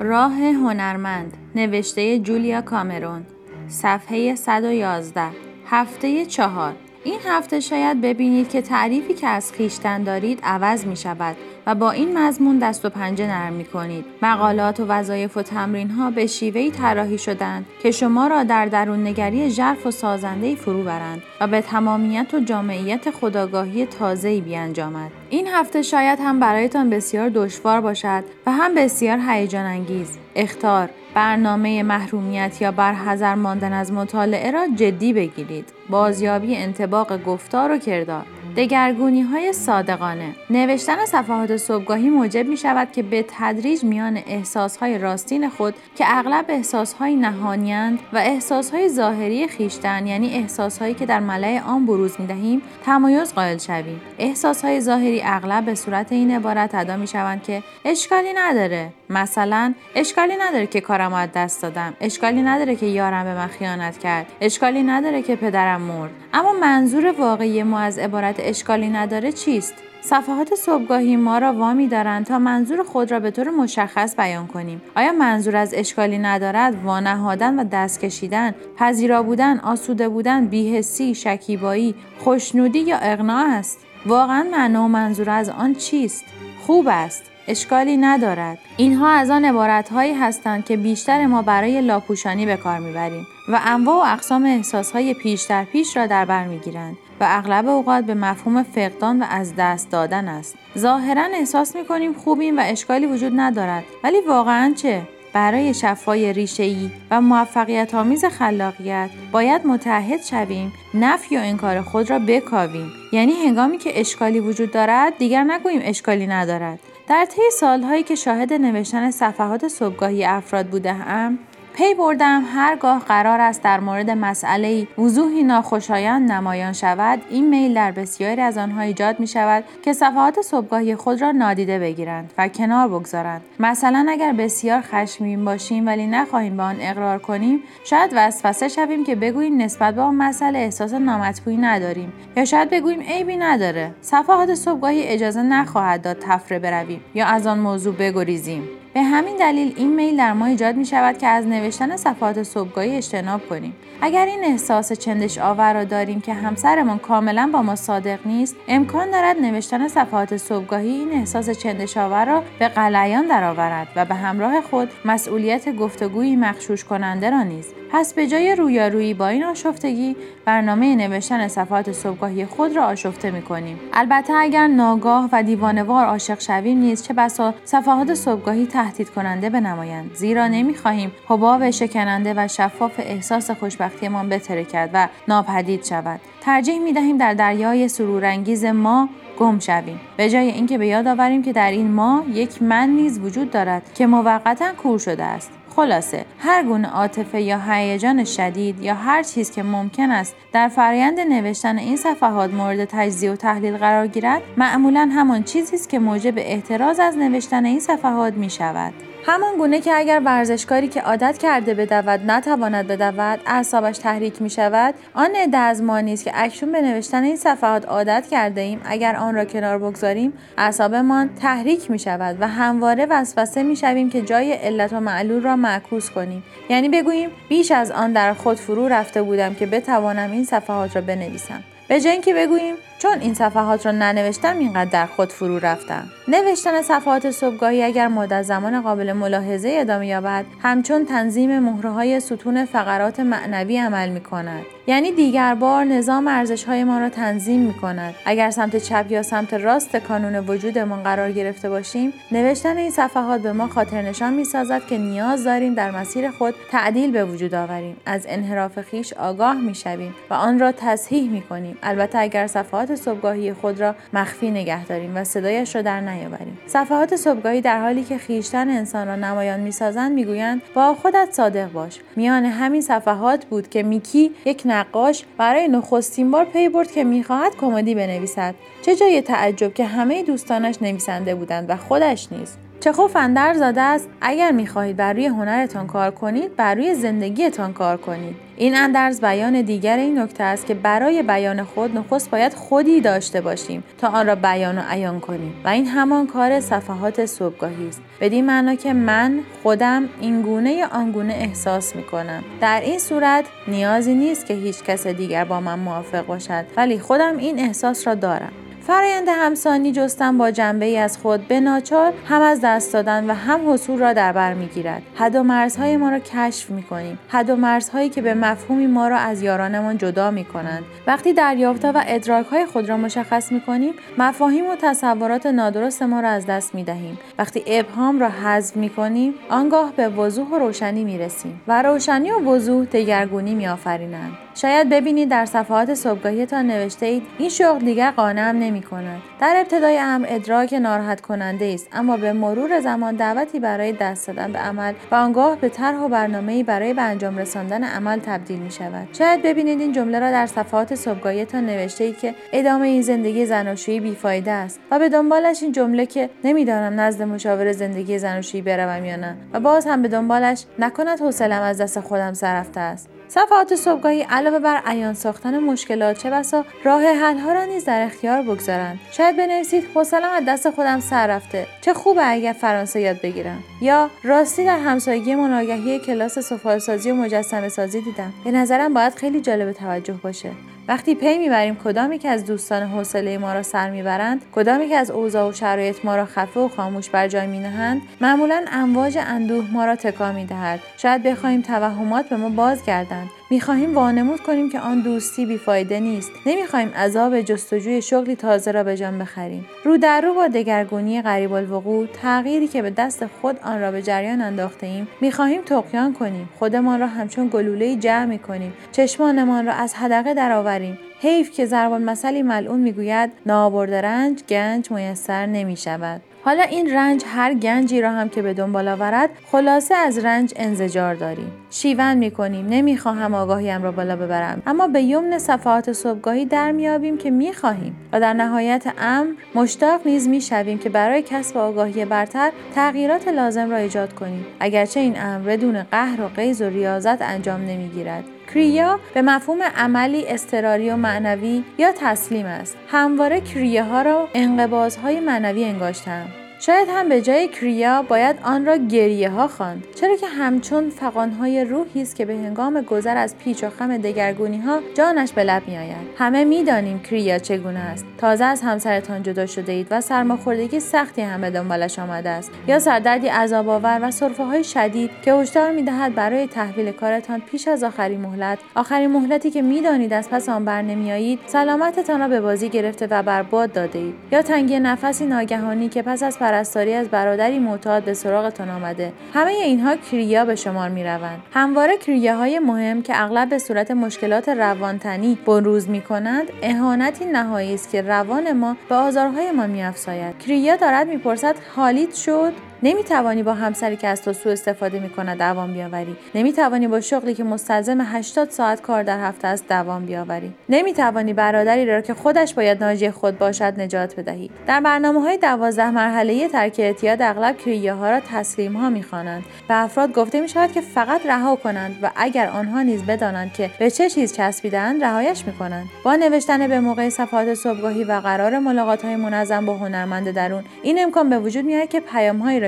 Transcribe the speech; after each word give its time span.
راه 0.00 0.34
هنرمند 0.34 1.36
نوشته 1.54 2.18
جولیا 2.18 2.60
کامرون 2.60 3.26
صفحه 3.68 4.34
111 4.34 5.30
هفته 5.66 6.26
چهار. 6.26 6.74
این 7.04 7.20
هفته 7.28 7.60
شاید 7.60 8.00
ببینید 8.00 8.48
که 8.48 8.62
تعریفی 8.62 9.14
که 9.14 9.26
از 9.26 9.52
خیشتن 9.52 10.02
دارید 10.02 10.40
عوض 10.42 10.84
می 10.84 10.96
شود 10.96 11.36
و 11.66 11.74
با 11.74 11.90
این 11.90 12.18
مضمون 12.18 12.58
دست 12.58 12.84
و 12.84 12.90
پنجه 12.90 13.26
نرم 13.26 13.52
می 13.52 13.64
کنید. 13.64 14.04
مقالات 14.22 14.80
و 14.80 14.86
وظایف 14.86 15.36
و 15.36 15.42
تمرین 15.42 15.90
ها 15.90 16.10
به 16.10 16.26
شیوهی 16.26 16.70
طراحی 16.70 17.18
شدند 17.18 17.66
که 17.82 17.90
شما 17.90 18.26
را 18.26 18.44
در 18.44 18.66
درون 18.66 19.06
نگری 19.06 19.50
ژرف 19.50 19.86
و 19.86 19.90
سازنده 19.90 20.54
فرو 20.54 20.82
برند 20.82 21.22
و 21.40 21.46
به 21.46 21.60
تمامیت 21.60 22.34
و 22.34 22.40
جامعیت 22.40 23.10
خداگاهی 23.10 23.86
تازه‌ای 23.86 24.40
بیانجامد. 24.40 25.10
این 25.30 25.46
هفته 25.46 25.82
شاید 25.82 26.18
هم 26.22 26.40
برایتان 26.40 26.90
بسیار 26.90 27.28
دشوار 27.28 27.80
باشد 27.80 28.24
و 28.46 28.52
هم 28.52 28.74
بسیار 28.74 29.18
هیجان 29.28 29.66
انگیز. 29.66 30.18
اختار. 30.38 30.90
برنامه 31.14 31.82
محرومیت 31.82 32.62
یا 32.62 32.72
برحذر 32.72 33.34
ماندن 33.34 33.72
از 33.72 33.92
مطالعه 33.92 34.50
را 34.50 34.66
جدی 34.76 35.12
بگیرید. 35.12 35.72
بازیابی 35.90 36.56
انتباق 36.56 37.24
گفتار 37.24 37.72
و 37.72 37.78
کردار. 37.78 38.24
دگرگونی 38.56 39.20
های 39.20 39.52
صادقانه. 39.52 40.34
نوشتن 40.50 41.04
صفحات 41.04 41.56
صبحگاهی 41.56 42.10
موجب 42.10 42.46
می 42.46 42.56
شود 42.56 42.92
که 42.92 43.02
به 43.02 43.24
تدریج 43.28 43.84
میان 43.84 44.16
احساس 44.26 44.76
های 44.76 44.98
راستین 44.98 45.48
خود 45.48 45.74
که 45.96 46.04
اغلب 46.08 46.44
احساس 46.48 46.92
های 46.92 47.16
نهانیند 47.16 47.98
و 48.12 48.18
احساس 48.18 48.70
های 48.70 48.88
ظاهری 48.88 49.48
خیشتن 49.48 50.06
یعنی 50.06 50.34
احساس 50.34 50.78
هایی 50.78 50.94
که 50.94 51.06
در 51.06 51.20
ملع 51.20 51.62
آن 51.66 51.86
بروز 51.86 52.20
می 52.20 52.26
دهیم 52.26 52.62
تمایز 52.86 53.34
قائل 53.34 53.58
شویم. 53.58 54.00
احساس 54.18 54.64
های 54.64 54.80
ظاهری 54.80 55.22
اغلب 55.24 55.64
به 55.64 55.74
صورت 55.74 56.12
این 56.12 56.30
عبارت 56.30 56.74
ادا 56.74 56.96
می 56.96 57.06
شوند 57.06 57.42
که 57.42 57.62
اشکالی 57.84 58.32
نداره. 58.36 58.92
مثلا 59.10 59.74
اشکالی 59.94 60.36
نداره 60.40 60.66
که 60.66 60.80
کارم 60.80 61.12
از 61.12 61.28
دست 61.34 61.62
دادم. 61.62 61.94
اشکالی 62.00 62.42
نداره 62.42 62.76
که 62.76 62.86
یارم 62.86 63.24
به 63.24 63.34
من 63.34 63.46
خیانت 63.46 63.98
کرد. 63.98 64.26
اشکالی 64.40 64.82
نداره 64.82 65.22
که 65.22 65.36
پدرم 65.36 65.80
مرد. 65.80 66.10
اما 66.32 66.52
منظور 66.52 67.14
واقعی 67.18 67.62
ما 67.62 67.78
از 67.78 67.98
عبارت 67.98 68.36
اشکالی 68.38 68.88
نداره 68.88 69.32
چیست؟ 69.32 69.74
صفحات 70.00 70.54
صبحگاهی 70.54 71.16
ما 71.16 71.38
را 71.38 71.52
وامی 71.52 71.88
دارند 71.88 72.26
تا 72.26 72.38
منظور 72.38 72.82
خود 72.82 73.10
را 73.10 73.20
به 73.20 73.30
طور 73.30 73.50
مشخص 73.50 74.16
بیان 74.16 74.46
کنیم. 74.46 74.82
آیا 74.96 75.12
منظور 75.12 75.56
از 75.56 75.74
اشکالی 75.74 76.18
ندارد 76.18 76.84
وانهادن 76.84 77.58
و 77.58 77.64
دست 77.64 78.00
کشیدن 78.00 78.54
پذیرا 78.76 79.22
بودن 79.22 79.58
آسوده 79.58 80.08
بودن 80.08 80.46
بیهسی 80.46 81.14
شکیبایی 81.14 81.94
خوشنودی 82.18 82.78
یا 82.78 82.98
اغنا 82.98 83.38
است؟ 83.38 83.78
واقعا 84.06 84.46
معنا 84.52 84.84
و 84.84 84.88
منظور 84.88 85.30
از 85.30 85.48
آن 85.48 85.74
چیست؟ 85.74 86.24
خوب 86.66 86.86
است. 86.88 87.22
اشکالی 87.48 87.96
ندارد. 87.96 88.58
اینها 88.76 89.08
از 89.08 89.30
آن 89.30 89.44
عبارت 89.44 89.88
هایی 89.88 90.14
هستند 90.14 90.64
که 90.64 90.76
بیشتر 90.76 91.26
ما 91.26 91.42
برای 91.42 91.80
لاپوشانی 91.80 92.46
به 92.46 92.56
کار 92.56 92.78
می‌بریم 92.78 93.26
و 93.48 93.60
انواع 93.64 93.96
و 93.96 94.12
اقسام 94.12 94.44
احساس 94.44 94.92
های 94.92 95.14
پیش 95.14 95.42
در 95.42 95.64
پیش 95.64 95.96
را 95.96 96.06
در 96.06 96.24
بر 96.24 96.44
می‌گیرند 96.44 96.96
و 97.20 97.26
اغلب 97.28 97.68
اوقات 97.68 98.04
به 98.04 98.14
مفهوم 98.14 98.62
فقدان 98.62 99.22
و 99.22 99.26
از 99.30 99.56
دست 99.56 99.90
دادن 99.90 100.28
است. 100.28 100.56
ظاهرا 100.78 101.24
احساس 101.34 101.76
می‌کنیم 101.76 102.12
خوبیم 102.12 102.58
و 102.58 102.62
اشکالی 102.64 103.06
وجود 103.06 103.32
ندارد 103.36 103.84
ولی 104.04 104.20
واقعا 104.28 104.74
چه؟ 104.76 105.02
برای 105.32 105.74
شفای 105.74 106.32
ریشه‌ای 106.32 106.90
و 107.10 107.20
موفقیت 107.20 107.94
آمیز 107.94 108.24
خلاقیت 108.24 109.10
باید 109.32 109.66
متحد 109.66 110.22
شویم 110.22 110.72
نفی 110.94 111.36
و 111.36 111.40
انکار 111.40 111.82
خود 111.82 112.10
را 112.10 112.18
بکاویم. 112.18 112.92
یعنی 113.12 113.32
هنگامی 113.32 113.78
که 113.78 114.00
اشکالی 114.00 114.40
وجود 114.40 114.70
دارد 114.70 115.18
دیگر 115.18 115.44
نگوییم 115.44 115.80
اشکالی 115.84 116.26
ندارد. 116.26 116.78
در 117.08 117.24
طی 117.24 117.42
سالهایی 117.60 118.02
که 118.02 118.14
شاهد 118.14 118.52
نوشتن 118.52 119.10
صفحات 119.10 119.68
صبحگاهی 119.68 120.24
افراد 120.24 120.66
بودهام 120.66 121.38
پی 121.78 121.94
بردم 121.94 122.42
هرگاه 122.54 122.98
قرار 122.98 123.40
است 123.40 123.62
در 123.62 123.80
مورد 123.80 124.10
مسئله 124.10 124.86
وضوحی 124.98 125.42
ناخوشایند 125.42 126.32
نمایان 126.32 126.72
شود 126.72 127.22
این 127.30 127.48
میل 127.48 127.74
در 127.74 127.92
بسیاری 127.92 128.40
از 128.40 128.58
آنها 128.58 128.80
ایجاد 128.80 129.20
می 129.20 129.26
شود 129.26 129.64
که 129.82 129.92
صفحات 129.92 130.40
صبحگاهی 130.40 130.96
خود 130.96 131.22
را 131.22 131.30
نادیده 131.30 131.78
بگیرند 131.78 132.32
و 132.38 132.48
کنار 132.48 132.88
بگذارند. 132.88 133.40
مثلا 133.60 134.06
اگر 134.08 134.32
بسیار 134.32 134.80
خشمگین 134.80 135.44
باشیم 135.44 135.86
ولی 135.86 136.06
نخواهیم 136.06 136.56
به 136.56 136.62
آن 136.62 136.76
اقرار 136.80 137.18
کنیم 137.18 137.60
شاید 137.84 138.10
وسوسه 138.14 138.68
شویم 138.68 139.04
که 139.04 139.14
بگوییم 139.14 139.62
نسبت 139.62 139.94
به 139.94 140.02
آن 140.02 140.14
مسئله 140.14 140.58
احساس 140.58 140.94
نامطبوعی 140.94 141.56
نداریم 141.56 142.12
یا 142.36 142.44
شاید 142.44 142.70
بگوییم 142.70 143.00
عیبی 143.00 143.36
نداره. 143.36 143.94
صفحات 144.00 144.54
صبحگاهی 144.54 145.02
اجازه 145.02 145.42
نخواهد 145.42 146.02
داد 146.02 146.18
تفره 146.20 146.58
برویم 146.58 147.00
یا 147.14 147.26
از 147.26 147.46
آن 147.46 147.58
موضوع 147.58 147.94
بگریزیم. 147.94 148.68
به 148.98 149.04
همین 149.04 149.36
دلیل 149.36 149.74
این 149.76 149.94
میل 149.94 150.16
در 150.16 150.32
ما 150.32 150.46
ایجاد 150.46 150.76
می 150.76 150.84
شود 150.84 151.18
که 151.18 151.26
از 151.26 151.46
نوشتن 151.46 151.96
صفحات 151.96 152.42
صبحگاهی 152.42 152.96
اجتناب 152.96 153.48
کنیم. 153.48 153.76
اگر 154.00 154.26
این 154.26 154.44
احساس 154.44 154.92
چندش 154.92 155.38
آور 155.38 155.74
را 155.74 155.84
داریم 155.84 156.20
که 156.20 156.34
همسرمان 156.34 156.98
کاملا 156.98 157.50
با 157.52 157.62
ما 157.62 157.76
صادق 157.76 158.26
نیست 158.26 158.56
امکان 158.68 159.10
دارد 159.10 159.36
نوشتن 159.36 159.88
صفحات 159.88 160.36
صبحگاهی 160.36 160.88
این 160.88 161.12
احساس 161.12 161.50
چندش 161.50 161.96
آور 161.96 162.24
را 162.24 162.42
به 162.58 162.68
قلیان 162.68 163.26
درآورد 163.26 163.88
و 163.96 164.04
به 164.04 164.14
همراه 164.14 164.60
خود 164.60 164.90
مسئولیت 165.04 165.76
گفتگویی 165.76 166.36
مخشوش 166.36 166.84
کننده 166.84 167.30
را 167.30 167.42
نیز 167.42 167.66
پس 167.90 168.14
به 168.14 168.26
جای 168.26 168.54
رویارویی 168.54 169.14
با 169.14 169.28
این 169.28 169.44
آشفتگی 169.44 170.16
برنامه 170.44 170.96
نوشتن 170.96 171.48
صفحات 171.48 171.92
صبحگاهی 171.92 172.46
خود 172.46 172.76
را 172.76 172.84
آشفته 172.84 173.30
می 173.30 173.42
کنیم. 173.42 173.80
البته 173.92 174.32
اگر 174.32 174.66
ناگاه 174.66 175.28
و 175.32 175.42
دیوانوار 175.42 176.06
عاشق 176.06 176.40
شویم 176.40 176.78
نیز 176.78 177.02
چه 177.02 177.14
بسا 177.14 177.54
صفحات 177.64 178.14
صبحگاهی 178.14 178.66
تهدید 178.66 179.10
کننده 179.10 179.50
بنمایند. 179.50 180.14
زیرا 180.14 180.48
نمی‌خواهیم 180.48 181.12
حباب 181.28 181.70
شکننده 181.70 182.34
و 182.36 182.48
شفاف 182.48 182.92
احساس 182.98 183.50
خوشبختیمان 183.50 184.28
بترکد 184.28 184.90
و 184.92 185.08
ناپدید 185.28 185.84
شود. 185.84 186.20
ترجیح 186.40 186.78
می 186.78 186.92
دهیم 186.92 187.16
در 187.18 187.34
دریای 187.34 187.88
سرورانگیز 187.88 188.64
ما 188.64 189.08
گم 189.38 189.58
شویم. 189.58 190.00
به 190.16 190.30
جای 190.30 190.48
اینکه 190.48 190.78
به 190.78 190.86
یاد 190.86 191.06
آوریم 191.06 191.42
که 191.42 191.52
در 191.52 191.70
این 191.70 191.90
ما 191.90 192.24
یک 192.32 192.62
من 192.62 192.88
نیز 192.88 193.18
وجود 193.18 193.50
دارد 193.50 193.94
که 193.94 194.06
موقتا 194.06 194.72
کور 194.82 194.98
شده 194.98 195.24
است. 195.24 195.57
خلاصه. 195.78 196.24
هر 196.38 196.62
گونه 196.62 196.88
عاطفه 196.88 197.40
یا 197.40 197.60
هیجان 197.68 198.24
شدید 198.24 198.80
یا 198.80 198.94
هر 198.94 199.22
چیز 199.22 199.50
که 199.50 199.62
ممکن 199.62 200.10
است 200.10 200.34
در 200.52 200.68
فرایند 200.68 201.20
نوشتن 201.20 201.78
این 201.78 201.96
صفحات 201.96 202.54
مورد 202.54 202.84
تجزیه 202.84 203.32
و 203.32 203.36
تحلیل 203.36 203.76
قرار 203.76 204.06
گیرد 204.06 204.42
معمولا 204.56 205.10
همان 205.14 205.42
چیزی 205.42 205.76
است 205.76 205.88
که 205.88 205.98
موجب 205.98 206.34
احتراز 206.36 207.00
از 207.00 207.16
نوشتن 207.16 207.64
این 207.64 207.80
صفحات 207.80 208.34
می 208.34 208.50
شود 208.50 208.92
همان 209.28 209.56
گونه 209.56 209.80
که 209.80 209.92
اگر 209.94 210.22
ورزشکاری 210.24 210.88
که 210.88 211.00
عادت 211.00 211.38
کرده 211.38 211.74
بدود 211.74 212.30
نتواند 212.30 212.86
بدود 212.86 213.40
اعصابش 213.46 213.98
تحریک 213.98 214.42
می 214.42 214.50
شود 214.50 214.94
آن 215.14 215.30
عده 215.34 215.58
از 215.58 215.82
ما 215.82 216.00
نیست 216.00 216.24
که 216.24 216.30
اکنون 216.34 216.72
به 216.72 216.82
نوشتن 216.82 217.22
این 217.22 217.36
صفحات 217.36 217.86
عادت 217.86 218.26
کرده 218.30 218.60
ایم 218.60 218.80
اگر 218.84 219.16
آن 219.16 219.34
را 219.34 219.44
کنار 219.44 219.78
بگذاریم 219.78 220.32
اعصابمان 220.58 221.34
تحریک 221.34 221.90
می 221.90 221.98
شود 221.98 222.36
و 222.40 222.48
همواره 222.48 223.06
وسوسه 223.10 223.62
می 223.62 223.76
شویم 223.76 224.10
که 224.10 224.22
جای 224.22 224.52
علت 224.52 224.92
و 224.92 225.00
معلول 225.00 225.42
را 225.42 225.56
معکوس 225.56 226.10
کنیم. 226.10 226.42
یعنی 226.68 226.88
بگوییم 226.88 227.30
بیش 227.48 227.70
از 227.70 227.90
آن 227.90 228.12
در 228.12 228.34
خود 228.34 228.56
فرو 228.56 228.88
رفته 228.88 229.22
بودم 229.22 229.54
که 229.54 229.66
بتوانم 229.66 230.32
این 230.32 230.44
صفحات 230.44 230.96
را 230.96 231.02
بنویسم. 231.02 231.62
به 231.88 232.00
جای 232.00 232.12
اینکه 232.12 232.34
بگوییم 232.34 232.74
چون 232.98 233.20
این 233.20 233.34
صفحات 233.34 233.86
را 233.86 233.92
ننوشتم 233.92 234.58
اینقدر 234.58 234.90
در 234.90 235.06
خود 235.06 235.32
فرو 235.32 235.58
رفتم. 235.58 236.08
نوشتن 236.28 236.82
صفحات 236.82 237.30
صبحگاهی 237.30 237.82
اگر 237.82 238.08
مدت 238.08 238.42
زمان 238.42 238.82
قابل 238.82 239.12
ملاحظه 239.12 239.76
ادامه 239.80 240.06
یابد 240.06 240.44
همچون 240.62 241.04
تنظیم 241.04 241.58
مهرهای 241.58 242.20
ستون 242.20 242.64
فقرات 242.64 243.20
معنوی 243.20 243.78
عمل 243.78 244.08
می 244.08 244.20
کند 244.20 244.62
یعنی 244.86 245.12
دیگر 245.12 245.54
بار 245.54 245.84
نظام 245.84 246.28
ارزش 246.28 246.64
های 246.64 246.84
ما 246.84 246.98
را 246.98 247.08
تنظیم 247.08 247.60
می 247.60 247.74
کند 247.74 248.14
اگر 248.24 248.50
سمت 248.50 248.76
چپ 248.76 249.06
یا 249.10 249.22
سمت 249.22 249.54
راست 249.54 249.96
کانون 249.96 250.36
وجودمان 250.48 251.02
قرار 251.02 251.32
گرفته 251.32 251.70
باشیم 251.70 252.12
نوشتن 252.32 252.76
این 252.76 252.90
صفحات 252.90 253.40
به 253.40 253.52
ما 253.52 253.68
خاطر 253.68 254.02
نشان 254.02 254.32
می 254.32 254.44
سازد 254.44 254.86
که 254.86 254.98
نیاز 254.98 255.44
داریم 255.44 255.74
در 255.74 255.90
مسیر 255.90 256.30
خود 256.30 256.54
تعدیل 256.70 257.10
به 257.10 257.24
وجود 257.24 257.54
آوریم. 257.54 257.96
از 258.06 258.26
انحراف 258.28 258.80
خیش 258.80 259.12
آگاه 259.12 259.54
می 259.54 259.74
شویم 259.74 260.14
و 260.30 260.34
آن 260.34 260.58
را 260.58 260.72
تصحیح 260.72 261.30
می 261.30 261.42
کنیم 261.42 261.78
البته 261.82 262.18
اگر 262.18 262.46
صفحات 262.46 262.87
صبحگاهی 262.96 263.52
خود 263.52 263.80
را 263.80 263.94
مخفی 264.12 264.50
نگه 264.50 264.84
داریم 264.84 265.16
و 265.16 265.24
صدایش 265.24 265.76
را 265.76 265.82
در 265.82 266.00
نیاوریم. 266.00 266.58
صفحات 266.66 267.16
صبحگاهی 267.16 267.60
در 267.60 267.80
حالی 267.80 268.04
که 268.04 268.18
خیشتن 268.18 268.68
انسان 268.68 269.06
را 269.06 269.16
نمایان 269.16 269.60
می‌سازند 269.60 270.12
می‌گویند 270.12 270.62
با 270.74 270.94
خودت 270.94 271.28
صادق 271.32 271.72
باش. 271.72 272.00
میان 272.16 272.44
همین 272.44 272.80
صفحات 272.80 273.44
بود 273.44 273.68
که 273.68 273.82
میکی 273.82 274.30
یک 274.44 274.62
نقاش 274.64 275.24
برای 275.38 275.68
نخستین 275.68 276.30
بار 276.30 276.44
پی 276.44 276.68
برد 276.68 276.92
که 276.92 277.04
می‌خواهد 277.04 277.56
کمدی 277.56 277.94
بنویسد. 277.94 278.54
چه 278.82 278.96
جای 278.96 279.22
تعجب 279.22 279.74
که 279.74 279.84
همه 279.84 280.22
دوستانش 280.22 280.82
نویسنده 280.82 281.34
بودند 281.34 281.70
و 281.70 281.76
خودش 281.76 282.28
نیز 282.32 282.56
چخوف 282.80 283.16
اندر 283.16 283.54
زاده 283.54 283.80
است 283.80 284.08
اگر 284.20 284.50
می‌خواهید 284.50 284.96
بر 284.96 285.12
روی 285.12 285.26
هنرتان 285.26 285.86
کار 285.86 286.10
کنید 286.10 286.56
بر 286.56 286.74
روی 286.74 286.94
زندگیتان 286.94 287.72
کار 287.72 287.96
کنید. 287.96 288.36
این 288.56 288.76
اندرز 288.76 289.20
بیان 289.20 289.62
دیگر 289.62 289.96
این 289.96 290.18
نکته 290.18 290.44
است 290.44 290.66
که 290.66 290.74
برای 290.74 291.22
بیان 291.22 291.64
خود 291.64 291.96
نخست 291.96 292.30
باید 292.30 292.54
خودی 292.54 293.00
داشته 293.00 293.40
باشیم 293.40 293.84
تا 293.98 294.08
آن 294.08 294.26
را 294.26 294.34
بیان 294.34 294.78
و 294.78 294.82
عیان 294.90 295.20
کنیم. 295.20 295.54
و 295.64 295.68
این 295.68 295.86
همان 295.86 296.26
کار 296.26 296.60
صفحات 296.60 297.26
صبحگاهی 297.26 297.88
است. 297.88 298.02
بدین 298.20 298.46
معنا 298.46 298.74
که 298.74 298.92
من 298.92 299.40
خودم 299.62 300.08
این 300.20 300.42
گونه 300.42 300.86
آنگونه 300.86 301.34
احساس 301.34 301.96
می 301.96 302.02
کنم 302.02 302.44
در 302.60 302.80
این 302.80 302.98
صورت 302.98 303.44
نیازی 303.68 304.14
نیست 304.14 304.46
که 304.46 304.54
هیچ 304.54 304.82
کس 304.82 305.06
دیگر 305.06 305.44
با 305.44 305.60
من 305.60 305.78
موافق 305.78 306.26
باشد 306.26 306.64
ولی 306.76 306.98
خودم 306.98 307.36
این 307.36 307.58
احساس 307.58 308.06
را 308.06 308.14
دارم. 308.14 308.52
فرایند 308.88 309.28
همسانی 309.28 309.92
جستن 309.92 310.38
با 310.38 310.50
جنبه 310.50 310.86
ای 310.86 310.96
از 310.96 311.18
خود 311.18 311.48
به 311.48 311.60
ناچار 311.60 312.12
هم 312.26 312.42
از 312.42 312.60
دست 312.64 312.92
دادن 312.92 313.30
و 313.30 313.34
هم 313.34 313.72
حصول 313.72 313.98
را 313.98 314.12
در 314.12 314.32
بر 314.32 314.54
می‌گیرد. 314.54 315.02
حد 315.14 315.36
و 315.36 315.42
مرزهای 315.42 315.96
ما 315.96 316.10
را 316.10 316.18
کشف 316.18 316.70
می 316.70 316.82
کنیم 316.82 317.18
حد 317.28 317.50
و 317.50 317.56
مرزهایی 317.56 318.08
که 318.08 318.22
به 318.22 318.34
مفهومی 318.34 318.86
ما 318.86 319.08
را 319.08 319.16
از 319.16 319.42
یارانمان 319.42 319.98
جدا 319.98 320.30
می 320.30 320.44
کنند 320.44 320.84
وقتی 321.06 321.32
دریافتها 321.32 321.92
و 321.94 322.04
ادراک 322.06 322.46
های 322.46 322.66
خود 322.66 322.88
را 322.88 322.96
مشخص 322.96 323.52
می 323.52 323.60
کنیم 323.60 323.94
مفاهیم 324.18 324.66
و 324.66 324.76
تصورات 324.82 325.46
نادرست 325.46 326.02
ما 326.02 326.20
را 326.20 326.28
از 326.28 326.46
دست 326.46 326.74
می 326.74 326.84
دهیم 326.84 327.18
وقتی 327.38 327.62
ابهام 327.66 328.20
را 328.20 328.28
حذف 328.28 328.76
می 328.76 328.90
کنیم 328.90 329.34
آنگاه 329.50 329.92
به 329.96 330.08
وضوح 330.08 330.48
و 330.48 330.58
روشنی 330.58 331.04
می 331.04 331.18
رسیم 331.18 331.60
و 331.68 331.82
روشنی 331.82 332.30
و 332.30 332.38
وضوح 332.38 332.84
دگرگونی 332.84 333.54
می 333.54 333.68
آفرینند 333.68 334.47
شاید 334.60 334.88
ببینید 334.88 335.28
در 335.28 335.44
صفحات 335.44 335.94
صبحگاهیتان 335.94 336.66
نوشته 336.66 337.06
اید 337.06 337.22
این 337.38 337.48
شغل 337.48 337.78
دیگر 337.78 338.10
قانعم 338.10 338.58
نمی 338.58 338.82
کند. 338.82 339.22
در 339.40 339.56
ابتدای 339.56 339.98
امر 339.98 340.26
ادراک 340.28 340.72
ناراحت 340.72 341.20
کننده 341.20 341.70
است 341.74 341.88
اما 341.92 342.16
به 342.16 342.32
مرور 342.32 342.80
زمان 342.80 343.16
دعوتی 343.16 343.60
برای 343.60 343.92
دست 343.92 344.26
دادن 344.26 344.52
به 344.52 344.58
عمل 344.58 344.94
و 345.10 345.14
آنگاه 345.14 345.56
به 345.56 345.68
طرح 345.68 345.96
و 345.96 346.08
برنامه‌ای 346.08 346.62
برای 346.62 346.94
به 346.94 347.02
انجام 347.02 347.38
رساندن 347.38 347.84
عمل 347.84 348.18
تبدیل 348.18 348.58
می 348.58 348.70
شود 348.70 349.08
شاید 349.18 349.42
ببینید 349.42 349.80
این 349.80 349.92
جمله 349.92 350.18
را 350.18 350.30
در 350.30 350.46
صفحات 350.46 350.94
صبحگاهیتان 350.94 351.66
نوشته 351.66 352.04
اید 352.04 352.18
که 352.18 352.34
ادامه 352.52 352.86
این 352.86 353.02
زندگی 353.02 353.46
زناشویی 353.46 354.00
بیفایده 354.00 354.50
است 354.50 354.80
و 354.90 354.98
به 354.98 355.08
دنبالش 355.08 355.62
این 355.62 355.72
جمله 355.72 356.06
که 356.06 356.30
نمی‌دانم 356.44 357.00
نزد 357.00 357.22
مشاور 357.22 357.72
زندگی 357.72 358.18
زناشویی 358.18 358.62
بروم 358.62 359.04
یا 359.04 359.16
نه 359.16 359.36
و 359.52 359.60
باز 359.60 359.86
هم 359.86 360.02
به 360.02 360.08
دنبالش 360.08 360.64
نکند 360.78 361.20
حوصلم 361.20 361.62
از 361.62 361.80
دست 361.80 362.00
خودم 362.00 362.32
سرفته 362.32 362.80
است 362.80 363.17
صفحات 363.28 363.74
صبحگاهی 363.74 364.22
علاوه 364.22 364.58
بر 364.58 364.82
عیان 364.86 365.14
ساختن 365.14 365.58
مشکلات 365.58 366.22
چه 366.22 366.30
بسا 366.30 366.64
راه 366.84 367.02
ها 367.44 367.52
را 367.52 367.64
نیز 367.64 367.84
در 367.84 368.02
اختیار 368.02 368.42
بگذارند. 368.42 369.00
شاید 369.12 369.36
بنویسید 369.36 369.84
حوصلم 369.94 370.30
از 370.32 370.44
دست 370.48 370.70
خودم 370.70 371.00
سر 371.00 371.26
رفته. 371.26 371.66
چه 371.80 371.94
خوبه 371.94 372.30
اگر 372.30 372.52
فرانسه 372.52 373.00
یاد 373.00 373.20
بگیرم. 373.20 373.64
یا 373.82 374.10
راستی 374.22 374.64
در 374.64 374.78
همسایگی 374.78 375.34
مناگهی 375.34 375.98
کلاس 375.98 376.38
سفالسازی 376.38 377.10
و 377.10 377.14
مجسمه 377.14 377.68
سازی 377.68 378.00
دیدم. 378.00 378.32
به 378.44 378.50
نظرم 378.50 378.94
باید 378.94 379.14
خیلی 379.14 379.40
جالب 379.40 379.72
توجه 379.72 380.12
باشه. 380.12 380.50
وقتی 380.88 381.14
پی 381.14 381.38
می‌بریم 381.38 381.76
کدامی 381.76 382.18
که 382.18 382.28
از 382.28 382.44
دوستان 382.44 382.82
حوصله 382.82 383.38
ما 383.38 383.52
را 383.52 383.62
سر 383.62 383.90
می‌برند؟ 383.90 384.44
کدامی 384.54 384.88
که 384.88 384.96
از 384.96 385.10
اوضاع 385.10 385.48
و 385.48 385.52
شرایط 385.52 386.04
ما 386.04 386.16
را 386.16 386.24
خفه 386.24 386.60
و 386.60 386.68
خاموش 386.68 387.10
بر 387.10 387.28
جای 387.28 387.46
مینهند؟ 387.46 388.02
معمولا 388.20 388.64
امواج 388.72 389.18
اندوه 389.20 389.70
ما 389.72 389.84
را 389.84 389.96
تکا 389.96 390.32
می‌دهد. 390.32 390.80
شاید 390.96 391.22
بخواهیم 391.22 391.62
توهمات 391.62 392.28
به 392.28 392.36
ما 392.36 392.48
بازگردند. 392.48 393.30
می‌خواهیم 393.50 393.94
وانمود 393.94 394.40
کنیم 394.40 394.70
که 394.70 394.80
آن 394.80 395.00
دوستی 395.00 395.46
بیفایده 395.46 396.00
نیست. 396.00 396.30
نمی‌خواهیم 396.46 396.88
عذاب 396.88 397.40
جستجوی 397.40 398.02
شغلی 398.02 398.36
تازه 398.36 398.70
را 398.70 398.84
به 398.84 398.96
جان 398.96 399.18
بخریم. 399.18 399.66
رو 399.84 399.98
در 399.98 400.20
رو 400.20 400.34
با 400.34 400.46
دگرگونی 400.46 401.22
قریب 401.22 401.52
الوقوع 401.52 402.06
تغییری 402.06 402.68
که 402.68 402.82
به 402.82 402.90
دست 402.90 403.26
خود 403.26 403.58
آن 403.64 403.80
را 403.80 403.90
به 403.90 404.02
جریان 404.02 404.40
انداخته 404.40 404.86
ایم 404.86 405.08
می‌خواهیم 405.20 405.62
تقیان 405.62 406.12
کنیم. 406.12 406.48
خودمان 406.58 407.00
را 407.00 407.06
همچون 407.06 407.48
گلوله 407.48 407.96
جمع 407.96 408.24
می‌کنیم. 408.24 408.72
چشمانمان 408.92 409.66
را 409.66 409.72
از 409.72 409.94
حدقه 409.94 410.34
درآوریم. 410.34 410.98
حیف 411.20 411.50
که 411.50 411.66
ضرب 411.66 411.92
المثلی 411.92 412.42
ملعون 412.42 412.80
می‌گوید 412.80 413.30
نابرد 413.46 413.94
رنج 413.94 414.42
گنج 414.48 414.90
میسر 414.90 415.46
نمی‌شود. 415.46 416.20
حالا 416.44 416.62
این 416.62 416.94
رنج 416.94 417.22
هر 417.26 417.54
گنجی 417.54 418.00
را 418.00 418.10
هم 418.10 418.28
که 418.28 418.42
به 418.42 418.54
دنبال 418.54 418.88
آورد 418.88 419.30
خلاصه 419.52 419.94
از 419.94 420.18
رنج 420.18 420.52
انزجار 420.56 421.14
داریم 421.14 421.52
شیون 421.70 422.14
می‌کنیم 422.14 422.66
نمی‌خواهم 422.66 423.34
آگاهیم 423.34 423.82
را 423.82 423.92
بالا 423.92 424.16
ببرم. 424.16 424.62
اما 424.66 424.88
به 424.88 425.02
یمن 425.02 425.38
صفحات 425.38 425.92
صبحگاهی 425.92 426.46
در 426.46 426.72
میابیم 426.72 427.18
که 427.18 427.30
می‌خواهیم 427.30 427.96
و 428.12 428.20
در 428.20 428.32
نهایت 428.32 428.86
امر 428.98 429.30
مشتاق 429.54 430.00
نیز 430.06 430.28
می‌شویم 430.28 430.78
که 430.78 430.88
برای 430.88 431.22
کسب 431.22 431.56
آگاهی 431.56 432.04
برتر 432.04 432.52
تغییرات 432.74 433.28
لازم 433.28 433.70
را 433.70 433.76
ایجاد 433.76 434.12
کنیم. 434.12 434.46
اگرچه 434.60 435.00
این 435.00 435.20
امر 435.20 435.44
بدون 435.44 435.82
قهر 435.82 436.20
و 436.20 436.28
قیز 436.28 436.62
و 436.62 436.68
ریاضت 436.68 437.22
انجام 437.22 437.60
نمی‌گیرد. 437.60 438.24
کریا 438.54 439.00
به 439.14 439.22
مفهوم 439.22 439.58
عملی 439.76 440.26
استراری 440.26 440.90
و 440.90 440.96
معنوی 440.96 441.64
یا 441.78 441.92
تسلیم 442.00 442.46
است. 442.46 442.76
همواره 442.88 443.40
کریه 443.40 443.84
ها 443.84 444.02
را 444.02 444.28
انقباض 444.34 444.96
معنوی 445.20 445.64
انگاشتم 445.64 446.26
شاید 446.60 446.88
هم 446.88 447.08
به 447.08 447.22
جای 447.22 447.48
کریا 447.48 448.02
باید 448.02 448.36
آن 448.44 448.66
را 448.66 448.76
گریه 448.76 449.30
ها 449.30 449.48
خواند. 449.48 449.84
چرا 449.94 450.16
که 450.16 450.26
همچون 450.26 450.90
فقان 450.90 451.30
های 451.30 451.64
روحی 451.64 452.02
است 452.02 452.16
که 452.16 452.24
به 452.24 452.32
هنگام 452.32 452.80
گذر 452.80 453.16
از 453.16 453.38
پیچ 453.38 453.64
و 453.64 453.70
خم 453.70 453.96
دگرگونی 453.96 454.58
ها 454.58 454.80
جانش 454.94 455.32
به 455.32 455.44
لب 455.44 455.62
میآید. 455.68 455.96
همه 456.18 456.44
می‌دانیم 456.44 457.00
کریا 457.00 457.38
چگونه 457.38 457.78
است. 457.78 458.04
تازه 458.18 458.44
از 458.44 458.62
همسرتان 458.62 459.22
جدا 459.22 459.46
شده 459.46 459.72
اید 459.72 459.86
و 459.90 460.00
سرماخوردگی 460.00 460.80
سختی 460.80 461.22
هم 461.22 461.40
به 461.40 461.50
دنبالش 461.50 461.98
آمده 461.98 462.30
است. 462.30 462.50
یا 462.66 462.78
سردردی 462.78 463.28
عذاب 463.28 463.68
آور 463.68 463.98
و 464.02 464.10
سرفه 464.10 464.44
های 464.44 464.64
شدید 464.64 465.10
که 465.24 465.32
هشدار 465.32 465.72
می‌دهد 465.72 466.14
برای 466.14 466.46
تحویل 466.46 466.92
کارتان 466.92 467.40
پیش 467.40 467.68
از 467.68 467.84
آخرین 467.84 468.20
مهلت. 468.20 468.58
آخرین 468.74 469.10
مهلتی 469.10 469.50
که 469.50 469.62
می‌دانید 469.62 470.12
از 470.12 470.30
پس 470.30 470.48
آن 470.48 470.64
بر 470.64 470.82
نمیآیید 470.82 471.38
سلامتتان 471.46 472.20
را 472.20 472.28
به 472.28 472.40
بازی 472.40 472.68
گرفته 472.68 473.06
و 473.10 473.22
برباد 473.22 473.72
داده 473.72 473.98
اید. 473.98 474.14
یا 474.32 474.42
تنگی 474.42 474.80
نفسی 474.80 475.26
ناگهانی 475.26 475.88
که 475.88 476.02
پس 476.02 476.22
از 476.22 476.38
پرستاری 476.48 476.94
از 476.94 477.08
برادری 477.08 477.58
معتاد 477.58 478.04
به 478.04 478.14
سراغتان 478.14 478.70
آمده. 478.70 479.12
همه 479.34 479.50
اینها 479.50 479.96
کریا 479.96 480.44
به 480.44 480.56
شمار 480.56 480.88
می 480.88 481.04
روند 481.04 481.42
همواره 481.52 481.98
های 482.38 482.58
مهم 482.58 483.02
که 483.02 483.22
اغلب 483.22 483.48
به 483.48 483.58
صورت 483.58 483.90
مشکلات 483.90 484.48
روانتنی 484.48 485.38
بروز 485.46 485.88
می 485.88 486.00
کنند 486.00 486.48
اهانتی 486.62 487.24
نهایی 487.24 487.74
است 487.74 487.90
که 487.90 488.02
روان 488.02 488.52
ما 488.52 488.76
به 488.88 488.94
آزارهای 488.94 489.50
ما 489.50 489.66
می 489.66 489.82
افساید 489.82 490.38
کریا 490.38 490.76
دارد 490.76 491.08
می‌پرسد 491.08 491.54
حالیت 491.76 492.14
شد؟ 492.14 492.67
نمی 492.82 493.04
توانی 493.04 493.42
با 493.42 493.54
همسری 493.54 493.96
که 493.96 494.08
از 494.08 494.22
تو 494.22 494.32
سوء 494.32 494.52
استفاده 494.52 495.00
می 495.00 495.10
کند 495.10 495.38
دوام 495.38 495.72
بیاوری. 495.72 496.16
نمی 496.34 496.52
توانی 496.52 496.88
با 496.88 497.00
شغلی 497.00 497.34
که 497.34 497.44
مستلزم 497.44 498.00
80 498.00 498.50
ساعت 498.50 498.82
کار 498.82 499.02
در 499.02 499.20
هفته 499.20 499.48
است 499.48 499.68
دوام 499.68 500.06
بیاوری. 500.06 500.52
نمی 500.68 500.92
توانی 500.92 501.32
برادری 501.32 501.86
را 501.86 502.00
که 502.00 502.14
خودش 502.14 502.54
باید 502.54 502.84
ناجی 502.84 503.10
خود 503.10 503.38
باشد 503.38 503.80
نجات 503.80 504.16
بدهی. 504.16 504.50
در 504.66 504.80
برنامه 504.80 505.20
های 505.20 505.36
دوازده 505.36 505.90
مرحله 505.90 506.48
ترک 506.48 506.76
اعتیاد 506.78 507.22
اغلب 507.22 507.56
کریه 507.56 507.92
ها 507.92 508.10
را 508.10 508.20
تسلیم 508.20 508.76
ها 508.76 508.90
می 508.90 509.02
خوانند 509.02 509.44
به 509.68 509.74
افراد 509.74 510.12
گفته 510.12 510.40
می 510.40 510.48
شود 510.48 510.72
که 510.72 510.80
فقط 510.80 511.26
رها 511.26 511.56
کنند 511.56 511.96
و 512.02 512.10
اگر 512.16 512.48
آنها 512.48 512.82
نیز 512.82 513.02
بدانند 513.02 513.52
که 513.52 513.70
به 513.78 513.90
چه 513.90 514.10
چیز 514.10 514.36
چسبیدهاند 514.36 515.04
رهایش 515.04 515.44
می 515.46 515.52
کنند 515.52 515.86
با 516.04 516.16
نوشتن 516.16 516.68
به 516.68 516.80
موقع 516.80 517.08
صفحات 517.08 517.54
صبحگاهی 517.54 518.04
و 518.04 518.12
قرار 518.12 518.58
ملاقات 518.58 519.04
های 519.04 519.16
منظم 519.16 519.66
با 519.66 519.76
هنرمند 519.76 520.30
درون 520.30 520.64
این 520.82 521.02
امکان 521.02 521.30
به 521.30 521.38
وجود 521.38 521.64
میآید 521.64 521.88
که 521.88 522.00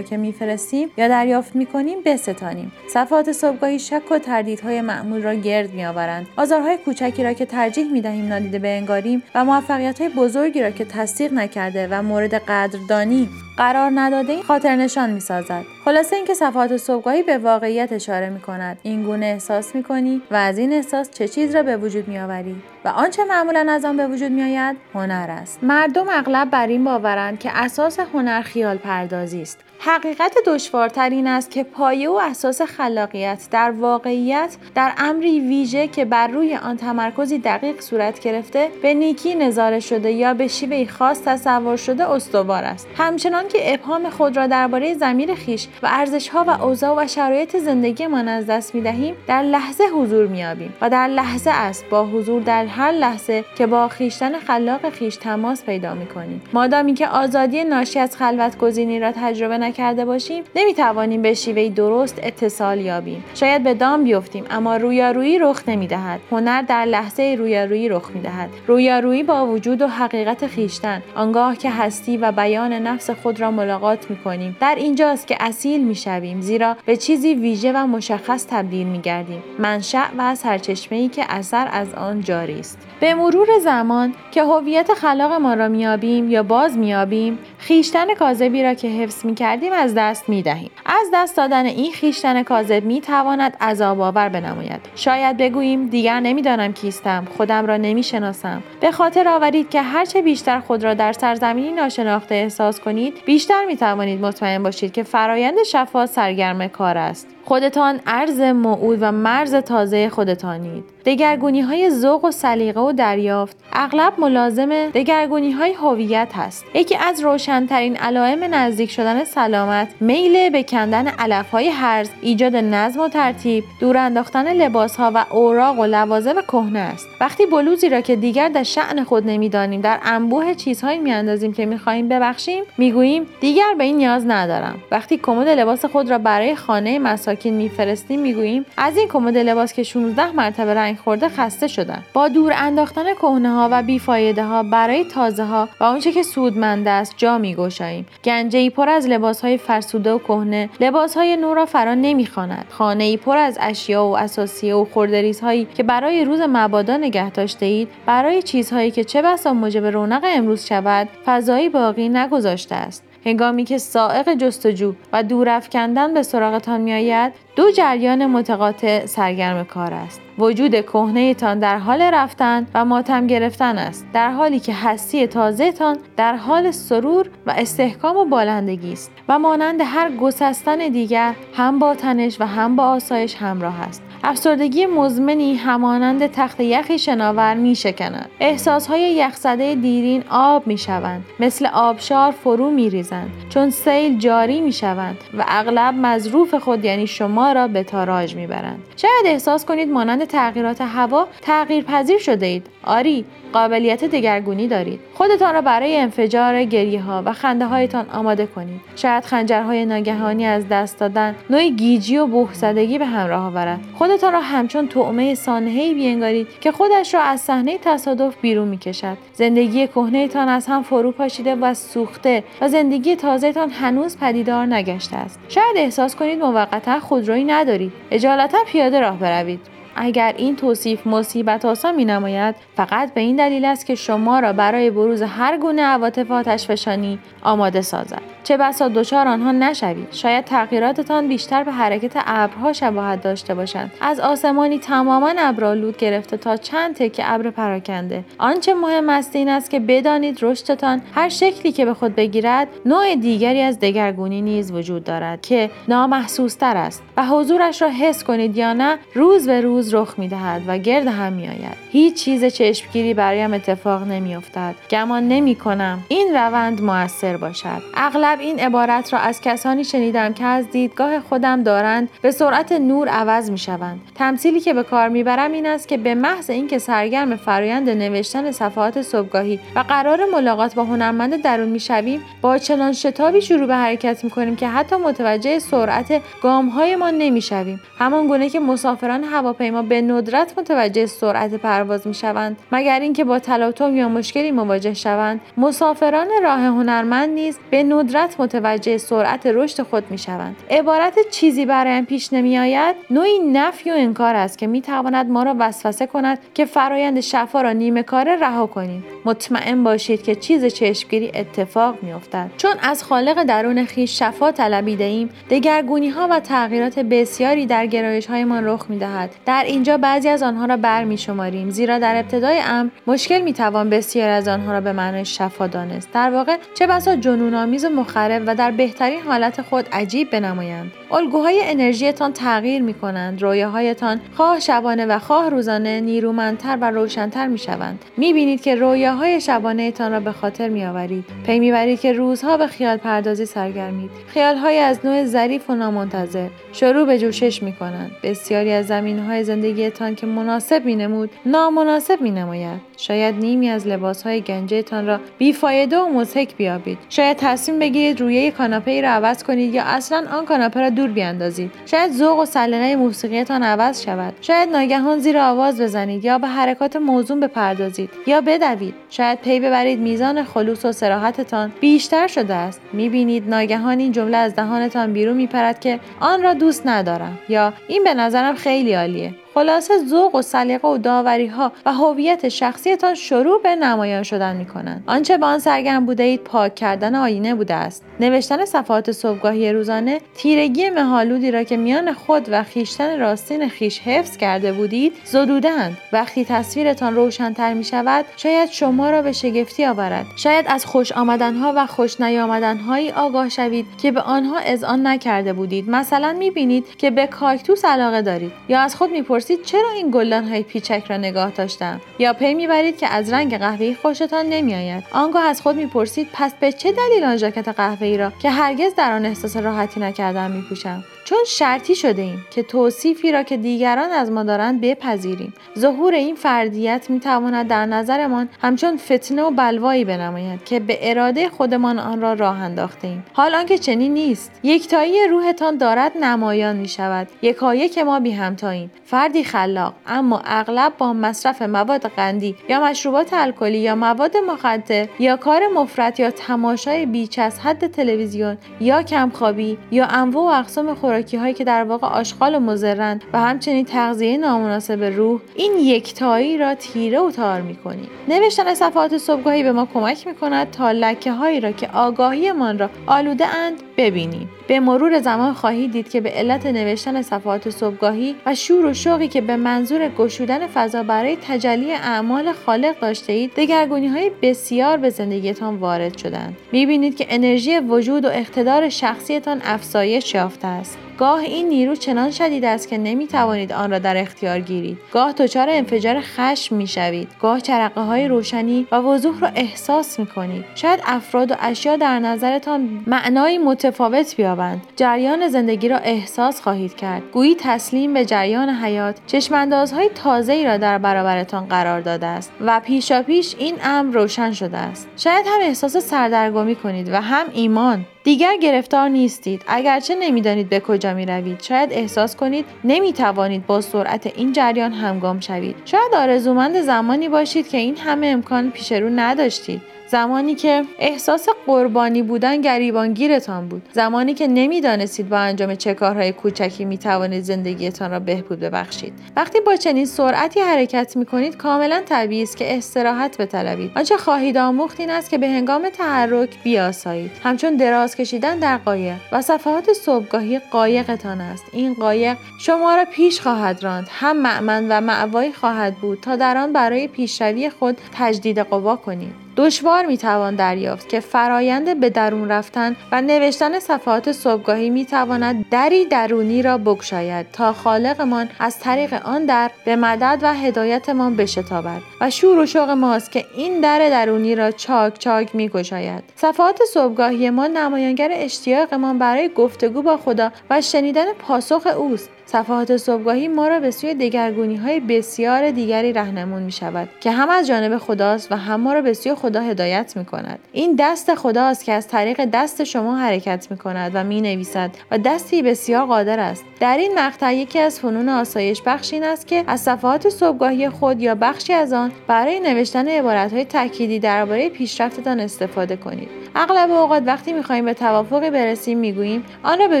که 0.02 0.16
میفرستیم 0.16 0.88
یا 0.96 1.08
دریافت 1.08 1.56
می‌کنیم 1.56 1.98
بستانیم. 2.04 2.72
صفحات 2.92 3.32
صبحگاهی 3.32 3.78
شک 3.78 4.02
و 4.10 4.18
تردیدهای 4.18 4.80
معمول 4.80 5.22
را 5.22 5.34
گرد 5.34 5.74
میآورند. 5.74 6.26
آزارهای 6.36 6.76
کوچکی 6.76 7.24
را 7.24 7.32
که 7.32 7.46
ترجیح 7.46 7.92
می‌دهیم 7.92 8.28
نادیده 8.28 8.58
بنگاریم 8.58 9.22
و 9.34 9.44
موفقیت 9.44 10.00
های 10.00 10.10
بزرگی 10.10 10.62
را 10.62 10.70
که 10.70 10.84
تصدیق 10.84 11.32
نکرده 11.32 11.88
و 11.90 12.02
مورد 12.02 12.34
قدردانی 12.34 13.28
قرار 13.60 13.90
نداده 13.94 14.42
خاطر 14.42 14.76
نشان 14.76 15.10
می 15.10 15.20
سازد. 15.20 15.64
خلاصه 15.84 16.16
اینکه 16.16 16.34
صفحات 16.34 16.76
صبحگاهی 16.76 17.22
به 17.22 17.38
واقعیت 17.38 17.92
اشاره 17.92 18.30
می 18.30 18.40
کند. 18.40 18.78
این 18.82 19.02
گونه 19.02 19.26
احساس 19.26 19.74
می 19.74 19.82
کنی 19.82 20.22
و 20.30 20.34
از 20.34 20.58
این 20.58 20.72
احساس 20.72 21.10
چه 21.10 21.28
چیز 21.28 21.54
را 21.54 21.62
به 21.62 21.76
وجود 21.76 22.08
می 22.08 22.18
آوری 22.18 22.62
و 22.84 22.88
آنچه 22.88 23.24
معمولا 23.24 23.66
از 23.70 23.84
آن 23.84 23.96
به 23.96 24.06
وجود 24.06 24.32
می 24.32 24.42
آید 24.42 24.76
هنر 24.94 25.26
است. 25.30 25.64
مردم 25.64 26.06
اغلب 26.10 26.50
بر 26.50 26.66
این 26.66 26.84
باورند 26.84 27.38
که 27.38 27.50
اساس 27.54 28.00
هنر 28.00 28.42
خیال 28.42 28.76
پردازی 28.76 29.42
است. 29.42 29.58
حقیقت 29.82 30.34
دشوارتر 30.46 31.10
این 31.10 31.26
است 31.26 31.50
که 31.50 31.64
پایه 31.64 32.10
و 32.10 32.20
اساس 32.22 32.62
خلاقیت 32.62 33.48
در 33.50 33.70
واقعیت 33.70 34.56
در 34.74 34.92
امری 34.98 35.40
ویژه 35.40 35.88
که 35.88 36.04
بر 36.04 36.26
روی 36.26 36.56
آن 36.56 36.76
تمرکزی 36.76 37.38
دقیق 37.38 37.80
صورت 37.80 38.20
گرفته 38.20 38.68
به 38.82 38.94
نیکی 38.94 39.34
نظاره 39.34 39.80
شده 39.80 40.10
یا 40.12 40.34
به 40.34 40.48
شیوه 40.48 40.86
خاص 40.86 41.22
تصور 41.24 41.76
شده 41.76 42.10
استوار 42.10 42.64
است 42.64 42.88
همچنان 42.96 43.48
که 43.52 43.74
ابهام 43.74 44.10
خود 44.10 44.36
را 44.36 44.46
درباره 44.46 44.94
زمیر 44.94 45.34
خیش 45.34 45.66
و 45.82 45.88
ارزشها 45.90 46.44
و 46.48 46.62
اوضاع 46.62 47.04
و 47.04 47.06
شرایط 47.06 47.56
زندگیمان 47.56 48.28
از 48.28 48.46
دست 48.46 48.74
می‌دهیم 48.74 49.14
در 49.26 49.42
لحظه 49.42 49.84
حضور 49.84 50.26
مییابیم 50.26 50.74
و 50.80 50.90
در 50.90 51.08
لحظه 51.08 51.50
است 51.50 51.84
با 51.90 52.06
حضور 52.06 52.42
در 52.42 52.66
هر 52.66 52.92
لحظه 52.92 53.44
که 53.56 53.66
با 53.66 53.88
خیشتن 53.88 54.38
خلاق 54.38 54.90
خیش 54.90 55.16
تماس 55.16 55.64
پیدا 55.64 55.94
می‌کنیم. 55.94 56.42
مادامی 56.52 56.94
که 56.94 57.08
آزادی 57.08 57.64
ناشی 57.64 57.98
از 57.98 58.16
خلوت 58.16 58.58
گزینی 58.58 59.00
را 59.00 59.12
تجربه 59.12 59.58
نکرده 59.58 60.04
باشیم 60.04 60.44
نمی‌توانیم 60.56 61.22
به 61.22 61.34
شیوه 61.34 61.68
درست 61.68 62.20
اتصال 62.22 62.80
یابیم. 62.80 63.24
شاید 63.34 63.62
به 63.62 63.74
دام 63.74 64.04
بیفتیم 64.04 64.44
اما 64.50 64.76
رویارویی 64.76 65.38
رخ 65.38 65.62
نمی‌دهد. 65.68 66.20
هنر 66.30 66.62
در 66.62 66.84
لحظه 66.84 67.36
رویارویی 67.38 67.88
رخ 67.88 68.10
می‌دهد. 68.14 68.50
رویارویی 68.66 69.22
با 69.22 69.46
وجود 69.46 69.82
و 69.82 69.86
حقیقت 69.86 70.46
خیشتن 70.46 71.02
آنگاه 71.14 71.56
که 71.56 71.70
هستی 71.70 72.16
و 72.16 72.32
بیان 72.32 72.72
نفس 72.72 73.10
خود 73.10 73.29
را 73.38 73.50
ملاقات 73.50 74.10
می‌کنیم. 74.10 74.56
در 74.60 74.74
اینجاست 74.78 75.26
که 75.26 75.36
اصیل 75.40 75.84
می‌شویم 75.84 76.40
زیرا 76.40 76.76
به 76.86 76.96
چیزی 76.96 77.34
ویژه 77.34 77.72
و 77.72 77.86
مشخص 77.86 78.46
تبدیل 78.50 78.86
میگردیم. 78.86 79.42
منشأ 79.58 80.04
و 80.18 80.34
سرچشمه 80.34 80.98
ای 80.98 81.08
که 81.08 81.24
اثر 81.28 81.68
از 81.72 81.94
آن 81.94 82.20
جاری 82.20 82.60
است. 82.60 82.78
به 83.00 83.14
مرور 83.14 83.48
زمان 83.62 84.14
که 84.30 84.42
هویت 84.42 84.94
خلاق 84.94 85.32
ما 85.32 85.54
را 85.54 85.68
میابیم 85.68 86.30
یا 86.30 86.42
باز 86.42 86.78
میابیم 86.78 87.38
خیشتن 87.58 88.14
کاذبی 88.14 88.62
را 88.62 88.74
که 88.74 88.88
حفظ 88.88 89.24
می‌کردیم 89.24 89.72
از 89.72 89.94
دست 89.96 90.28
می‌دهیم. 90.28 90.70
از 90.86 91.08
دست 91.14 91.36
دادن 91.36 91.66
این 91.66 91.92
خیشتن 91.92 92.42
کاذب 92.42 92.84
می‌تواند 92.84 93.56
عذاب 93.60 94.00
آور 94.00 94.28
بنماید. 94.28 94.80
شاید 94.94 95.36
بگوییم 95.36 95.86
دیگر 95.86 96.20
نمی‌دانم 96.20 96.72
کیستم 96.72 97.24
خودم 97.36 97.66
را 97.66 97.76
نمی‌شناسم. 97.76 98.62
به 98.80 98.90
خاطر 98.90 99.28
آورید 99.28 99.70
که 99.70 99.82
هرچه 99.82 100.22
بیشتر 100.22 100.60
خود 100.60 100.84
را 100.84 100.94
در 100.94 101.12
سرزمینی 101.12 101.72
ناشناخته 101.72 102.34
احساس 102.34 102.80
کنید 102.80 103.19
بیشتر 103.26 103.64
می‌توانید 103.64 104.20
مطمئن 104.20 104.62
باشید 104.62 104.92
که 104.92 105.02
فرایند 105.02 105.62
شفا 105.62 106.06
سرگرم 106.06 106.68
کار 106.68 106.98
است. 106.98 107.28
خودتان 107.44 108.00
ارز 108.06 108.40
موعود 108.40 108.98
و 109.00 109.12
مرز 109.12 109.54
تازه 109.54 110.08
خودتانید. 110.08 110.84
دگرگونی 111.04 111.60
های 111.60 111.90
ذوق 111.90 112.24
و 112.24 112.30
سلیقه 112.30 112.80
و 112.80 112.92
دریافت 112.92 113.56
اغلب 113.72 114.12
ملازم 114.18 114.90
دگرگونی 114.94 115.50
های 115.50 115.72
هویت 115.72 116.28
هست. 116.34 116.64
یکی 116.74 116.96
از 116.96 117.20
روشنترین 117.20 117.96
علائم 117.96 118.54
نزدیک 118.54 118.90
شدن 118.90 119.24
سلامت 119.24 119.88
میل 120.00 120.50
به 120.50 120.62
کندن 120.62 121.08
علف 121.08 121.50
های 121.50 121.68
هرز 121.68 122.10
ایجاد 122.22 122.56
نظم 122.56 123.00
و 123.00 123.08
ترتیب 123.08 123.64
دور 123.80 123.96
انداختن 123.96 124.52
لباس 124.52 124.96
ها 124.96 125.12
و 125.14 125.24
اوراق 125.30 125.78
و 125.78 125.84
لوازم 125.84 126.40
کهنه 126.40 126.78
است. 126.78 127.08
وقتی 127.20 127.46
بلوزی 127.46 127.88
را 127.88 128.00
که 128.00 128.16
دیگر 128.16 128.48
در 128.48 128.62
شعن 128.62 129.04
خود 129.04 129.26
نمی‌دانیم 129.26 129.80
در 129.80 129.98
انبوه 130.02 130.54
چیزهایی 130.54 130.98
میاندازیم 130.98 131.52
که 131.52 131.66
می‌خواهیم 131.66 132.08
ببخشیم 132.08 132.64
می‌گوییم 132.78 133.09
دیگر 133.40 133.74
به 133.78 133.84
این 133.84 133.96
نیاز 133.96 134.24
ندارم. 134.26 134.82
وقتی 134.90 135.16
کمد 135.16 135.48
لباس 135.48 135.84
خود 135.84 136.10
را 136.10 136.18
برای 136.18 136.54
خانه 136.54 136.98
مساکین 136.98 137.54
میفرستیم 137.54 138.20
می‌گوییم 138.20 138.66
از 138.76 138.96
این 138.96 139.08
کمد 139.08 139.38
لباس 139.38 139.72
که 139.72 139.82
16 139.82 140.32
مرتبه 140.32 140.74
رنگ 140.74 140.96
خورده 140.96 141.28
خسته 141.28 141.68
شدن. 141.68 142.02
با 142.12 142.28
دور 142.28 142.52
انداختن 142.56 143.14
کهنه 143.14 143.50
ها 143.50 143.68
و 143.72 143.82
بیفایده 143.82 144.44
ها 144.44 144.62
برای 144.62 145.04
تازه 145.04 145.44
ها 145.44 145.68
و 145.80 145.84
آنچه 145.84 146.12
که 146.12 146.22
سودمند 146.22 146.88
است 146.88 147.14
جا 147.16 147.38
میگشاییم. 147.38 148.06
گنجه 148.24 148.58
ای 148.58 148.70
پر 148.70 148.88
از 148.88 149.06
لباس 149.06 149.40
های 149.40 149.58
فرسوده 149.58 150.12
و 150.12 150.18
کهنه 150.18 150.68
لباس 150.80 151.16
های 151.16 151.36
نو 151.36 151.54
را 151.54 151.66
فرا 151.66 151.94
نمی‌خواند. 151.94 152.66
خانه 152.70 153.04
ای 153.04 153.16
پر 153.16 153.36
از 153.36 153.58
اشیا 153.60 154.04
و 154.04 154.18
اساسیه 154.18 154.74
و 154.74 154.84
خوردریز 154.84 155.40
هایی 155.40 155.66
که 155.74 155.82
برای 155.82 156.24
روز 156.24 156.40
مبادا 156.40 156.96
نگه 156.96 157.30
داشته 157.30 157.66
اید 157.66 157.88
برای 158.06 158.42
چیزهایی 158.42 158.90
که 158.90 159.04
چه 159.04 159.22
بسا 159.22 159.52
موجب 159.52 159.86
رونق 159.86 160.24
امروز 160.24 160.66
شود 160.66 161.08
فضایی 161.24 161.68
باقی 161.68 162.08
نگذاشته 162.08 162.74
است. 162.74 162.99
هنگامی 163.26 163.64
که 163.64 163.78
سائق 163.78 164.34
جستجو 164.34 164.94
و 165.12 165.22
دورافکندن 165.22 166.14
به 166.14 166.22
سراغتان 166.22 166.80
میآید 166.80 167.32
دو 167.56 167.70
جریان 167.70 168.26
متقاطع 168.26 169.06
سرگرم 169.06 169.64
کار 169.64 169.94
است. 169.94 170.20
وجود 170.38 170.80
کهنه 170.80 171.34
تان 171.34 171.58
در 171.58 171.78
حال 171.78 172.02
رفتن 172.02 172.66
و 172.74 172.84
ماتم 172.84 173.26
گرفتن 173.26 173.78
است 173.78 174.06
در 174.12 174.30
حالی 174.30 174.60
که 174.60 174.74
هستی 174.74 175.26
تازه 175.26 175.72
تان 175.72 175.98
در 176.16 176.36
حال 176.36 176.70
سرور 176.70 177.30
و 177.46 177.54
استحکام 177.56 178.16
و 178.16 178.24
بالندگی 178.24 178.92
است 178.92 179.12
و 179.28 179.38
مانند 179.38 179.80
هر 179.84 180.10
گسستن 180.10 180.88
دیگر 180.88 181.34
هم 181.54 181.78
با 181.78 181.94
تنش 181.94 182.40
و 182.40 182.44
هم 182.44 182.76
با 182.76 182.84
آسایش 182.84 183.36
همراه 183.36 183.80
است. 183.80 184.09
افسردگی 184.24 184.86
مزمنی 184.86 185.54
همانند 185.54 186.26
تخت 186.26 186.60
یخی 186.60 186.98
شناور 186.98 187.54
می 187.54 187.74
شکند. 187.74 188.30
احساس 188.40 188.86
های 188.86 189.00
یخزده 189.00 189.74
دیرین 189.74 190.24
آب 190.30 190.66
می 190.66 190.78
شوند. 190.78 191.24
مثل 191.40 191.66
آبشار 191.66 192.30
فرو 192.30 192.70
می 192.70 192.90
ریزند. 192.90 193.30
چون 193.48 193.70
سیل 193.70 194.18
جاری 194.18 194.60
می 194.60 194.72
شوند 194.72 195.18
و 195.38 195.44
اغلب 195.48 195.94
مظروف 195.94 196.54
خود 196.54 196.84
یعنی 196.84 197.06
شما 197.06 197.52
را 197.52 197.68
به 197.68 197.82
تاراج 197.82 198.36
می 198.36 198.46
برند. 198.46 198.82
شاید 198.96 199.26
احساس 199.26 199.64
کنید 199.64 199.88
مانند 199.88 200.24
تغییرات 200.24 200.80
هوا 200.80 201.28
تغییر 201.42 201.84
پذیر 201.84 202.18
شده 202.18 202.46
اید. 202.46 202.66
آری 202.84 203.24
قابلیت 203.52 204.04
دگرگونی 204.04 204.68
دارید 204.68 205.00
خودتان 205.14 205.54
را 205.54 205.60
برای 205.60 205.96
انفجار 205.96 206.64
گریه 206.64 207.02
ها 207.02 207.22
و 207.26 207.32
خنده 207.32 207.66
هایتان 207.66 208.06
آماده 208.10 208.46
کنید 208.46 208.80
شاید 208.96 209.24
خنجرهای 209.24 209.86
ناگهانی 209.86 210.46
از 210.46 210.68
دست 210.68 210.98
دادن 210.98 211.34
نوعی 211.50 211.70
گیجی 211.70 212.18
و 212.18 212.26
بوخزدگی 212.26 212.98
به 212.98 213.06
همراه 213.06 213.44
آورد 213.44 213.80
خودتان 214.10 214.32
را 214.32 214.40
همچون 214.40 214.88
طعمه 214.88 215.34
سانحهای 215.34 215.94
بینگارید 215.94 216.48
که 216.60 216.72
خودش 216.72 217.14
را 217.14 217.20
از 217.20 217.40
صحنه 217.40 217.78
تصادف 217.78 218.36
بیرون 218.40 218.68
می‌کشد. 218.68 219.16
زندگی 219.32 219.86
کهنهتان 219.86 220.48
از 220.48 220.66
هم 220.66 220.82
فرو 220.82 221.12
پاشیده 221.12 221.54
و 221.54 221.74
سوخته 221.74 222.44
و 222.60 222.68
زندگی 222.68 223.16
تازهتان 223.16 223.70
هنوز 223.70 224.16
پدیدار 224.18 224.66
نگشته 224.66 225.16
است. 225.16 225.40
شاید 225.48 225.76
احساس 225.76 226.16
کنید 226.16 226.38
موقتا 226.38 227.00
خودرویی 227.00 227.44
ندارید. 227.44 227.92
اجالتا 228.10 228.58
پیاده 228.66 229.00
راه 229.00 229.18
بروید. 229.18 229.60
اگر 230.02 230.34
این 230.36 230.56
توصیف 230.56 231.06
مصیبت 231.06 231.64
آسا 231.64 231.92
می 231.92 232.04
نماید 232.04 232.54
فقط 232.76 233.14
به 233.14 233.20
این 233.20 233.36
دلیل 233.36 233.64
است 233.64 233.86
که 233.86 233.94
شما 233.94 234.40
را 234.40 234.52
برای 234.52 234.90
بروز 234.90 235.22
هر 235.22 235.58
گونه 235.58 235.82
عواطف 235.82 236.30
آتش 236.30 236.66
فشانی 236.66 237.18
آماده 237.42 237.80
سازد. 237.80 238.22
چه 238.44 238.56
بسا 238.56 238.88
دچار 238.88 239.28
آنها 239.28 239.52
نشوید. 239.52 240.08
شاید 240.10 240.44
تغییراتتان 240.44 241.28
بیشتر 241.28 241.64
به 241.64 241.72
حرکت 241.72 242.12
ابرها 242.26 242.72
شباهت 242.72 243.22
داشته 243.22 243.54
باشند. 243.54 243.92
از 244.00 244.20
آسمانی 244.20 244.78
تماما 244.78 245.32
ابرآلود 245.38 245.96
گرفته 245.96 246.36
تا 246.36 246.56
چند 246.56 246.94
تکه 246.94 247.32
ابر 247.32 247.50
پراکنده. 247.50 248.24
آنچه 248.38 248.74
مهم 248.74 249.08
است 249.08 249.36
این 249.36 249.48
است 249.48 249.70
که 249.70 249.80
بدانید 249.80 250.38
رشدتان 250.42 251.02
هر 251.14 251.28
شکلی 251.28 251.72
که 251.72 251.84
به 251.84 251.94
خود 251.94 252.14
بگیرد 252.14 252.68
نوع 252.86 253.14
دیگری 253.14 253.62
از 253.62 253.80
دگرگونی 253.80 254.42
نیز 254.42 254.72
وجود 254.72 255.04
دارد 255.04 255.40
که 255.40 255.70
نامحسوستر 255.88 256.76
است 256.76 257.02
و 257.16 257.26
حضورش 257.26 257.82
را 257.82 257.88
حس 257.88 258.24
کنید 258.24 258.56
یا 258.56 258.72
نه 258.72 258.98
روز 259.14 259.46
به 259.46 259.60
روز 259.60 259.89
رخ 259.92 260.14
می‌دهد 260.18 260.62
و 260.66 260.78
گرد 260.78 261.06
هم 261.06 261.32
میآید. 261.32 261.76
هیچ 261.92 262.24
چیز 262.24 262.44
چشمگیری 262.44 263.14
برایم 263.14 263.54
اتفاق 263.54 264.02
نمیافتد. 264.02 264.74
گمان 264.90 265.28
نمی 265.28 265.54
کنم 265.54 265.98
این 266.08 266.28
روند 266.34 266.82
موثر 266.82 267.36
باشد. 267.36 267.82
اغلب 267.94 268.40
این 268.40 268.60
عبارت 268.60 269.12
را 269.12 269.18
از 269.18 269.40
کسانی 269.40 269.84
شنیدم 269.84 270.32
که 270.32 270.44
از 270.44 270.70
دیدگاه 270.70 271.20
خودم 271.20 271.62
دارند 271.62 272.08
به 272.22 272.30
سرعت 272.30 272.72
نور 272.72 273.08
عوض 273.08 273.50
می 273.50 273.58
شوند. 273.58 274.00
تمثیلی 274.14 274.60
که 274.60 274.74
به 274.74 274.82
کار 274.82 275.08
می‌برم 275.08 275.52
این 275.52 275.66
است 275.66 275.88
که 275.88 275.96
به 275.96 276.14
محض 276.14 276.50
اینکه 276.50 276.78
سرگرم 276.78 277.36
فرایند 277.36 277.90
نوشتن 277.90 278.50
صفحات 278.50 279.02
صبحگاهی 279.02 279.60
و 279.76 279.80
قرار 279.80 280.20
ملاقات 280.32 280.74
با 280.74 280.84
هنرمند 280.84 281.42
درون 281.42 281.68
می‌شویم 281.68 282.20
با 282.42 282.58
چنان 282.58 282.92
شتابی 282.92 283.40
شروع 283.42 283.66
به 283.66 283.76
حرکت 283.76 284.24
می‌کنیم 284.24 284.56
که 284.56 284.68
حتی 284.68 284.96
متوجه 284.96 285.58
سرعت 285.58 286.22
گامهایمان 286.42 287.14
نمی‌شویم. 287.14 287.80
همان 287.98 288.26
گونه 288.26 288.48
که 288.48 288.60
مسافران 288.60 289.24
هواپیما 289.24 289.79
به 289.82 290.02
ندرت 290.02 290.58
متوجه 290.58 291.06
سرعت 291.06 291.54
پرواز 291.54 292.06
می‌شوند 292.06 292.56
مگر 292.72 293.00
اینکه 293.00 293.24
با 293.24 293.38
تلاطم 293.38 293.96
یا 293.96 294.08
مشکلی 294.08 294.50
مواجه 294.50 294.94
شوند 294.94 295.40
مسافران 295.56 296.26
راه 296.42 296.60
هنرمند 296.60 297.28
نیز 297.28 297.58
به 297.70 297.82
ندرت 297.82 298.40
متوجه 298.40 298.98
سرعت 298.98 299.46
رشد 299.46 299.82
خود 299.82 300.10
می 300.10 300.18
شوند. 300.18 300.56
عبارت 300.70 301.30
چیزی 301.30 301.66
برایم 301.66 302.04
پیش 302.04 302.32
نمی 302.32 302.58
آید 302.58 302.96
نوعی 303.10 303.38
نفی 303.38 303.90
و 303.90 303.94
انکار 303.96 304.34
است 304.34 304.58
که 304.58 304.66
می 304.66 304.82
تواند 304.82 305.30
ما 305.30 305.42
را 305.42 305.56
وسوسه 305.58 306.06
کند 306.06 306.38
که 306.54 306.64
فرایند 306.64 307.20
شفا 307.20 307.60
را 307.62 307.72
نیمه 307.72 308.02
کار 308.02 308.36
رها 308.36 308.66
کنیم. 308.66 309.04
مطمئن 309.24 309.84
باشید 309.84 310.22
که 310.22 310.34
چیز 310.34 310.64
چشمگیری 310.64 311.32
اتفاق 311.34 312.02
می 312.02 312.12
افتد. 312.12 312.50
چون 312.56 312.72
از 312.82 313.04
خالق 313.04 313.42
درون 313.42 313.84
خیش 313.84 314.18
شفا 314.18 314.52
طلبیده 314.52 315.04
ایم 315.04 315.30
دگرگونی 315.50 316.08
ها 316.08 316.28
و 316.30 316.40
تغییرات 316.40 316.98
بسیاری 316.98 317.66
در 317.66 317.86
گرایش 317.86 318.26
هایمان 318.26 318.64
رخ 318.64 318.86
می 318.88 318.98
دهد. 318.98 319.30
در 319.46 319.59
اینجا 319.62 319.98
بعضی 319.98 320.28
از 320.28 320.42
آنها 320.42 320.64
را 320.64 320.76
بر 320.76 321.16
شماریم 321.16 321.70
زیرا 321.70 321.98
در 321.98 322.16
ابتدای 322.16 322.60
امر 322.66 322.90
مشکل 323.06 323.40
می‌توان 323.40 323.90
بسیار 323.90 324.30
از 324.30 324.48
آنها 324.48 324.72
را 324.72 324.80
به 324.80 324.92
معنای 324.92 325.24
شفا 325.24 325.66
دانست. 325.66 326.12
در 326.12 326.30
واقع 326.30 326.56
چه 326.74 326.86
بسا 326.86 327.16
جنون 327.16 327.54
آمیز 327.54 327.84
و 327.84 327.88
مخرب 327.88 328.42
و 328.46 328.54
در 328.54 328.70
بهترین 328.70 329.20
حالت 329.20 329.62
خود 329.62 329.88
عجیب 329.92 330.30
بنمایند. 330.30 330.92
الگوهای 331.12 331.60
انرژیتان 331.64 332.32
تغییر 332.32 332.82
می 332.82 332.94
کنند 332.94 333.42
رویاهایتان 333.42 334.20
خواه 334.36 334.60
شبانه 334.60 335.06
و 335.06 335.18
خواه 335.18 335.48
روزانه 335.48 336.00
نیرومندتر 336.00 336.78
و 336.80 336.90
روشنتر 336.90 337.46
می 337.46 337.58
شوند 337.58 338.04
می 338.16 338.32
بینید 338.32 338.62
که 338.62 338.74
رویاهای 338.74 339.40
شبانه 339.40 339.90
تان 339.90 340.12
را 340.12 340.20
به 340.20 340.32
خاطر 340.32 340.68
می 340.68 340.84
آورید 340.84 341.24
پی 341.46 341.58
می‌برید 341.58 342.00
که 342.00 342.12
روزها 342.12 342.56
به 342.56 342.66
خیال 342.66 342.96
پردازی 342.96 343.46
سرگرمید. 343.46 344.10
خیالهای 344.26 344.78
از 344.78 345.00
نوع 345.04 345.24
ظریف 345.24 345.70
و 345.70 345.74
نامنتظر 345.74 346.48
شروع 346.72 347.06
به 347.06 347.18
جوشش 347.18 347.62
می 347.62 347.72
کنند 347.72 348.10
بسیاری 348.22 348.72
از 348.72 348.86
زمین 348.86 349.18
های 349.18 349.44
زندگیتان 349.50 350.14
که 350.14 350.26
مناسب 350.26 350.84
می 350.84 350.96
نمود 350.96 351.30
نامناسب 351.46 352.20
می 352.20 352.30
نماید 352.30 352.80
شاید 352.96 353.34
نیمی 353.34 353.68
از 353.68 353.86
لباس 353.86 354.22
های 354.22 354.40
گنجهتان 354.40 355.06
را 355.06 355.20
بیفایده 355.38 355.98
و 355.98 356.08
مزهک 356.08 356.56
بیابید. 356.56 356.98
شاید 357.08 357.36
تصمیم 357.36 357.78
بگیرید 357.78 358.20
روی 358.20 358.50
کاناپه 358.50 358.90
ای 358.90 359.02
را 359.02 359.08
عوض 359.08 359.42
کنید 359.42 359.74
یا 359.74 359.82
اصلا 359.82 360.26
آن 360.32 360.44
کاناپه 360.44 360.80
را 360.80 360.90
دور 360.90 361.10
بیاندازید. 361.10 361.70
شاید 361.86 362.12
ذوق 362.12 362.38
و 362.38 362.44
سلیقه 362.44 362.96
موسیقیتان 362.96 363.62
عوض 363.62 364.02
شود. 364.02 364.34
شاید 364.40 364.68
ناگهان 364.68 365.18
زیر 365.18 365.38
آواز 365.38 365.80
بزنید 365.80 366.24
یا 366.24 366.38
به 366.38 366.48
حرکات 366.48 366.96
موزون 366.96 367.40
بپردازید 367.40 368.10
یا 368.26 368.40
بدوید. 368.40 368.94
شاید 369.10 369.38
پی 369.40 369.60
ببرید 369.60 369.98
میزان 369.98 370.44
خلوص 370.44 370.84
و 370.84 370.92
سراحتتان 370.92 371.72
بیشتر 371.80 372.26
شده 372.26 372.54
است. 372.54 372.80
می‌بینید 372.92 373.48
ناگهان 373.48 373.98
این 373.98 374.12
جمله 374.12 374.36
از 374.36 374.54
دهانتان 374.54 375.12
بیرون 375.12 375.36
میپرد 375.36 375.80
که 375.80 376.00
آن 376.20 376.42
را 376.42 376.54
دوست 376.54 376.86
ندارم 376.86 377.38
یا 377.48 377.72
این 377.88 378.04
به 378.04 378.14
نظرم 378.14 378.54
خیلی 378.54 378.94
عالیه. 378.94 379.34
خلاصه 379.54 379.94
ذوق 380.06 380.34
و 380.34 380.42
سلیقه 380.42 380.88
و 380.88 380.98
داوری 380.98 381.46
ها 381.46 381.72
و 381.86 381.92
هویت 381.92 382.48
شخصیتان 382.48 383.14
شروع 383.14 383.62
به 383.62 383.76
نمایان 383.76 384.22
شدن 384.22 384.56
می 384.56 384.66
کنند. 384.66 385.04
آنچه 385.06 385.38
با 385.38 385.46
آن 385.46 385.58
سرگرم 385.58 386.06
بوده 386.06 386.22
اید 386.22 386.44
پاک 386.44 386.74
کردن 386.74 387.14
آینه 387.14 387.54
بوده 387.54 387.74
است. 387.74 388.04
نوشتن 388.20 388.64
صفحات 388.64 389.12
صبحگاهی 389.12 389.72
روزانه 389.72 390.20
تیرگی 390.34 390.90
مه‌آلودی 390.90 391.50
را 391.50 391.62
که 391.62 391.76
میان 391.76 392.12
خود 392.12 392.48
و 392.50 392.62
خویشتن 392.62 393.20
راستین 393.20 393.68
خویش 393.68 394.00
حفظ 394.00 394.36
کرده 394.36 394.72
بودید 394.72 395.12
زدودند. 395.24 395.98
وقتی 396.12 396.44
تصویرتان 396.44 397.14
روشنتر 397.14 397.74
می 397.74 397.84
شود 397.84 398.24
شاید 398.36 398.70
شما 398.70 399.10
را 399.10 399.22
به 399.22 399.32
شگفتی 399.32 399.84
آورد. 399.84 400.26
شاید 400.36 400.64
از 400.68 400.86
خوش 400.86 401.12
آمدنها 401.12 401.72
و 401.76 401.86
خوش 401.86 402.20
نیامدنهایی 402.20 403.10
آگاه 403.10 403.48
شوید 403.48 403.86
که 404.02 404.12
به 404.12 404.20
آنها 404.20 404.58
اذعان 404.58 405.06
نکرده 405.06 405.52
بودید. 405.52 405.90
مثلا 405.90 406.32
می 406.32 406.50
بینید 406.50 406.96
که 406.96 407.10
به 407.10 407.26
کاکتوس 407.26 407.84
علاقه 407.84 408.22
دارید 408.22 408.52
یا 408.68 408.80
از 408.80 408.96
خود 408.96 409.10
می‌پرسید 409.10 409.62
چرا 409.62 409.90
این 409.96 410.10
گلدان 410.10 410.44
های 410.44 410.62
پیچک 410.62 411.04
را 411.08 411.16
نگاه 411.16 411.50
داشتم 411.50 412.00
یا 412.18 412.32
پی 412.32 412.54
می‌برید 412.54 412.98
که 412.98 413.06
از 413.06 413.32
رنگ 413.32 413.58
قهوه‌ای 413.58 413.94
خوشتان 413.94 414.46
نمیآید 414.46 415.04
آنگاه 415.12 415.42
از 415.42 415.62
خود 415.62 415.76
می‌پرسید 415.76 416.28
پس 416.32 416.54
به 416.60 416.72
چه 416.72 416.92
دلیل 416.92 417.24
آن 417.24 417.36
ژاکت 417.36 417.68
قهوه‌ای 417.68 418.09
را 418.16 418.32
که 418.38 418.50
هرگز 418.50 418.94
در 418.94 419.12
آن 419.12 419.26
احساس 419.26 419.56
راحتی 419.56 420.00
نکردم 420.00 420.50
میپوشم. 420.50 421.04
چون 421.24 421.38
شرطی 421.46 421.94
شده 421.94 422.22
ایم 422.22 422.46
که 422.50 422.62
توصیفی 422.62 423.32
را 423.32 423.42
که 423.42 423.56
دیگران 423.56 424.10
از 424.10 424.30
ما 424.30 424.42
دارند 424.42 424.80
بپذیریم. 424.80 425.54
ظهور 425.78 426.14
این 426.14 426.34
فردیت 426.34 427.06
می‌تواند 427.10 427.68
در 427.68 427.86
نظرمان 427.86 428.48
همچون 428.62 428.96
فتنه 428.96 429.42
و 429.42 429.50
بلوایی 429.50 430.04
بنماید 430.04 430.64
که 430.64 430.80
به 430.80 430.98
اراده 431.10 431.48
خودمان 431.48 431.98
آن 431.98 432.20
را 432.20 432.32
راه 432.32 432.60
انداخته 432.60 433.08
ایم. 433.08 433.24
حال 433.32 433.54
آنکه 433.54 433.78
چنین 433.78 434.14
نیست. 434.14 434.60
یکتایی 434.62 435.28
روحتان 435.30 435.76
دارد 435.76 436.12
نمایان 436.20 436.76
می 436.76 436.88
شود 436.88 437.28
یکایک 437.42 437.98
ما 437.98 438.20
بی 438.20 438.30
همتاییم. 438.30 438.90
فردی 439.04 439.44
خلاق 439.44 439.94
اما 440.06 440.42
اغلب 440.44 440.92
با 440.98 441.12
مصرف 441.12 441.62
مواد 441.62 442.06
قندی 442.06 442.56
یا 442.68 442.80
مشروبات 442.80 443.32
الکلی 443.32 443.78
یا 443.78 443.94
مواد 443.94 444.36
مخدر 444.36 445.06
یا 445.18 445.36
کار 445.36 445.62
مفرط 445.74 446.20
یا 446.20 446.30
تماشای 446.30 447.06
بیش 447.06 447.38
از 447.38 447.60
حد 447.60 447.86
تلویزیون 447.86 448.58
یا 448.80 449.02
کمخوابی 449.02 449.78
یا 449.90 450.06
انواع 450.06 450.44
و 450.44 450.58
اقسام 450.60 450.94
خوراکی 451.10 451.36
هایی 451.36 451.54
که 451.54 451.64
در 451.64 451.84
واقع 451.84 452.06
آشغال 452.06 452.54
و 452.54 452.60
مضرند 452.60 453.24
و 453.32 453.40
همچنین 453.40 453.84
تغذیه 453.84 454.36
نامناسب 454.36 455.02
روح 455.02 455.40
این 455.54 455.72
یکتایی 455.78 456.58
را 456.58 456.74
تیره 456.74 457.20
و 457.20 457.30
تار 457.30 457.60
می‌کنیم 457.60 458.08
نوشتن 458.28 458.74
صفحات 458.74 459.18
صبحگاهی 459.18 459.62
به 459.62 459.72
ما 459.72 459.88
کمک 459.94 460.26
می‌کند 460.26 460.70
تا 460.70 460.90
لکه 460.92 461.32
هایی 461.32 461.60
را 461.60 461.72
که 461.72 461.88
آگاهیمان 461.88 462.78
را 462.78 462.90
آلوده 463.06 463.46
اند 463.46 463.76
ببینیم. 463.96 464.50
به 464.68 464.80
مرور 464.80 465.18
زمان 465.20 465.52
خواهید 465.52 465.92
دید 465.92 466.10
که 466.10 466.20
به 466.20 466.30
علت 466.30 466.66
نوشتن 466.66 467.22
صفحات 467.22 467.70
صبحگاهی 467.70 468.36
و 468.46 468.54
شور 468.54 468.84
و 468.84 468.94
شوقی 468.94 469.28
که 469.28 469.40
به 469.40 469.56
منظور 469.56 470.08
گشودن 470.08 470.66
فضا 470.66 471.02
برای 471.02 471.38
تجلی 471.48 471.92
اعمال 471.92 472.52
خالق 472.52 473.00
داشته 473.00 473.32
اید 473.32 473.54
دگرگونی 473.56 474.06
های 474.06 474.30
بسیار 474.42 474.96
به 474.96 475.10
زندگیتان 475.10 475.76
وارد 475.76 476.18
شدند 476.18 476.56
می‌بینید 476.72 477.16
که 477.16 477.26
انرژی 477.28 477.78
وجود 477.78 478.24
و 478.24 478.28
اقتدار 478.28 478.88
شخصیتان 478.88 479.60
افزایش 479.64 480.34
یافته 480.34 480.68
است. 480.68 480.98
گاه 481.20 481.40
این 481.40 481.68
نیرو 481.68 481.94
چنان 481.94 482.30
شدید 482.30 482.64
است 482.64 482.88
که 482.88 482.98
نمی 482.98 483.26
توانید 483.26 483.72
آن 483.72 483.90
را 483.90 483.98
در 483.98 484.16
اختیار 484.16 484.60
گیرید. 484.60 484.98
گاه 485.12 485.32
دچار 485.32 485.66
انفجار 485.70 486.20
خشم 486.20 486.76
می 486.76 486.86
شوید 486.86 487.28
گاه 487.40 487.60
چرقه 487.60 488.00
های 488.00 488.28
روشنی 488.28 488.86
و 488.92 488.96
وضوح 488.96 489.40
را 489.40 489.48
احساس 489.48 490.18
می 490.18 490.26
کنید 490.26 490.64
شاید 490.74 491.00
افراد 491.04 491.50
و 491.50 491.54
اشیا 491.60 491.96
در 491.96 492.18
نظرتان 492.18 493.04
معنایی 493.06 493.58
متفاوت 493.58 494.36
بیابند. 494.36 494.82
جریان 494.96 495.48
زندگی 495.48 495.88
را 495.88 495.96
احساس 495.96 496.60
خواهید 496.60 496.96
کرد. 496.96 497.22
گویی 497.32 497.56
تسلیم 497.58 498.14
به 498.14 498.24
جریان 498.24 498.68
حیات 498.68 499.16
چشماندازهای 499.26 500.10
تازه 500.14 500.64
را 500.64 500.76
در 500.76 500.98
برابرتان 500.98 501.66
قرار 501.66 502.00
داده 502.00 502.26
است 502.26 502.52
و 502.60 502.80
پیشا 502.80 503.22
پیش 503.22 503.54
این 503.58 503.74
امر 503.82 504.14
روشن 504.14 504.52
شده 504.52 504.78
است. 504.78 505.08
شاید 505.16 505.46
هم 505.46 505.60
احساس 505.62 505.96
سردرگمی 505.96 506.76
کنید 506.76 507.08
و 507.08 507.20
هم 507.20 507.46
ایمان. 507.52 508.06
دیگر 508.24 508.56
گرفتار 508.62 509.08
نیستید. 509.08 509.62
اگرچه 509.66 510.14
نمی‌دانید 510.14 510.68
به 510.68 510.80
کجا 510.80 511.14
می 511.14 511.26
روید 511.26 511.62
شاید 511.62 511.92
احساس 511.92 512.36
کنید 512.36 512.64
نمی 512.84 513.12
توانید 513.12 513.66
با 513.66 513.80
سرعت 513.80 514.26
این 514.26 514.52
جریان 514.52 514.92
همگام 514.92 515.40
شوید. 515.40 515.76
شاید 515.84 516.14
آرزومند 516.14 516.80
زمانی 516.80 517.28
باشید 517.28 517.68
که 517.68 517.78
این 517.78 517.96
همه 517.96 518.26
امکان 518.26 518.70
پیش 518.70 518.92
رو 518.92 519.08
نداشتید. 519.10 519.82
زمانی 520.10 520.54
که 520.54 520.84
احساس 520.98 521.46
قربانی 521.66 522.22
بودن 522.22 522.60
گریبانگیرتان 522.60 523.68
بود. 523.68 523.82
زمانی 523.92 524.34
که 524.34 524.46
نمی‌دانستید 524.46 525.28
با 525.28 525.38
انجام 525.38 525.74
چه 525.74 525.94
کارهای 525.94 526.32
کوچکی 526.32 526.84
می 526.84 526.98
توانید 526.98 527.44
زندگیتان 527.44 528.10
را 528.10 528.18
بهبود 528.18 528.60
ببخشید. 528.60 529.12
وقتی 529.36 529.60
با 529.60 529.76
چنین 529.76 530.04
سرعتی 530.06 530.60
حرکت 530.60 531.16
می 531.16 531.24
کنید 531.24 531.56
کاملا 531.56 532.02
طبیعی 532.08 532.42
است 532.42 532.56
که 532.56 532.76
استراحت 532.76 533.38
بطلبید. 533.38 533.90
آنچه 533.96 534.16
خواهید 534.16 534.56
آموخت 534.56 535.00
این 535.00 535.10
است 535.10 535.30
که 535.30 535.38
به 535.38 535.48
هنگام 535.48 535.88
تحرک 535.88 536.62
بیاسایید. 536.62 537.30
همچون 537.42 537.76
دراز 537.76 538.16
کشیدن 538.16 538.58
در 538.58 538.76
قایق 538.76 539.16
و 539.32 539.42
صفحات 539.42 539.92
صبحگاهی 539.92 540.58
قایقتان 540.58 541.40
است. 541.40 541.64
این 541.72 541.94
قایق 541.94 542.36
شما 542.60 542.94
را 542.94 543.04
پیش 543.04 543.40
خواهد 543.40 543.82
راند. 543.82 544.06
هم 544.10 544.36
معمن 544.36 544.86
و 544.88 545.00
معوایی 545.00 545.52
خواهد 545.52 545.94
بود 545.94 546.20
تا 546.20 546.36
در 546.36 546.56
آن 546.56 546.72
برای 546.72 547.08
پیشروی 547.08 547.70
خود 547.70 547.98
تجدید 548.18 548.58
قوا 548.58 548.96
کنید. 548.96 549.49
دشوار 549.60 550.06
می‌توان 550.06 550.54
دریافت 550.54 551.08
که 551.08 551.20
فرایند 551.20 552.00
به 552.00 552.10
درون 552.10 552.48
رفتن 552.50 552.96
و 553.12 553.22
نوشتن 553.22 553.78
صفحات 553.78 554.32
صبحگاهی 554.32 554.90
می‌تواند 554.90 555.68
دری 555.70 556.04
درونی 556.04 556.62
را 556.62 556.78
بگشاید 556.78 557.46
تا 557.52 557.72
خالقمان 557.72 558.48
از 558.58 558.78
طریق 558.78 559.26
آن 559.26 559.44
در 559.44 559.70
به 559.84 559.96
مدد 559.96 560.38
و 560.42 560.54
هدایتمان 560.54 561.36
بشتابد 561.36 562.00
و 562.20 562.30
شور 562.30 562.58
و 562.58 562.66
شوق 562.66 562.90
ماست 562.90 563.32
که 563.32 563.44
این 563.56 563.80
در 563.80 564.10
درونی 564.10 564.54
را 564.54 564.70
چاک 564.70 565.18
چاک 565.18 565.54
میگشاید. 565.54 566.24
صفحات 566.36 566.80
صبحگاهی 566.94 567.50
ما 567.50 567.66
نمایانگر 567.66 568.30
اشتیاقمان 568.32 569.18
برای 569.18 569.48
گفتگو 569.48 570.02
با 570.02 570.16
خدا 570.16 570.52
و 570.70 570.80
شنیدن 570.80 571.32
پاسخ 571.32 571.86
اوست. 571.86 572.30
صفحات 572.52 572.96
صبحگاهی 572.96 573.48
ما 573.48 573.68
را 573.68 573.80
به 573.80 573.90
سوی 573.90 574.14
دگرگونی 574.14 574.76
های 574.76 575.00
بسیار 575.00 575.70
دیگری 575.70 576.12
رهنمون 576.12 576.62
می 576.62 576.72
شود 576.72 577.08
که 577.20 577.30
هم 577.30 577.50
از 577.50 577.66
جانب 577.66 577.98
خداست 577.98 578.52
و 578.52 578.56
هم 578.56 578.80
ما 578.80 578.92
را 578.92 579.02
به 579.02 579.12
سوی 579.12 579.34
خدا 579.34 579.60
هدایت 579.60 580.16
می 580.16 580.24
کند 580.24 580.58
این 580.72 580.96
دست 580.98 581.34
خداست 581.34 581.84
که 581.84 581.92
از 581.92 582.08
طریق 582.08 582.44
دست 582.44 582.84
شما 582.84 583.16
حرکت 583.16 583.66
می 583.70 583.76
کند 583.76 584.10
و 584.14 584.24
می 584.24 584.40
نویسد 584.40 584.90
و 585.10 585.18
دستی 585.18 585.62
بسیار 585.62 586.06
قادر 586.06 586.40
است. 586.40 586.64
در 586.80 586.96
این 586.96 587.18
مقطع 587.18 587.54
یکی 587.54 587.78
از 587.78 588.00
فنون 588.00 588.28
آسایش 588.28 588.82
بخش 588.86 589.12
این 589.12 589.24
است 589.24 589.46
که 589.46 589.64
از 589.66 589.80
صفحات 589.80 590.28
صبحگاهی 590.28 590.88
خود 590.88 591.22
یا 591.22 591.34
بخشی 591.34 591.72
از 591.72 591.92
آن 591.92 592.12
برای 592.26 592.60
نوشتن 592.60 593.08
عبارت 593.08 593.52
های 593.52 593.64
تأکیدی 593.64 594.18
درباره 594.18 594.68
پیشرفتتان 594.68 595.40
استفاده 595.40 595.96
کنید. 595.96 596.28
اغلب 596.54 596.90
اوقات 596.90 597.22
وقتی 597.26 597.52
می‌خواهیم 597.52 597.84
به 597.84 597.94
توافقی 597.94 598.50
برسیم 598.50 598.98
می‌گوییم 598.98 599.44
آن 599.62 599.78
را 599.78 599.88
به 599.88 600.00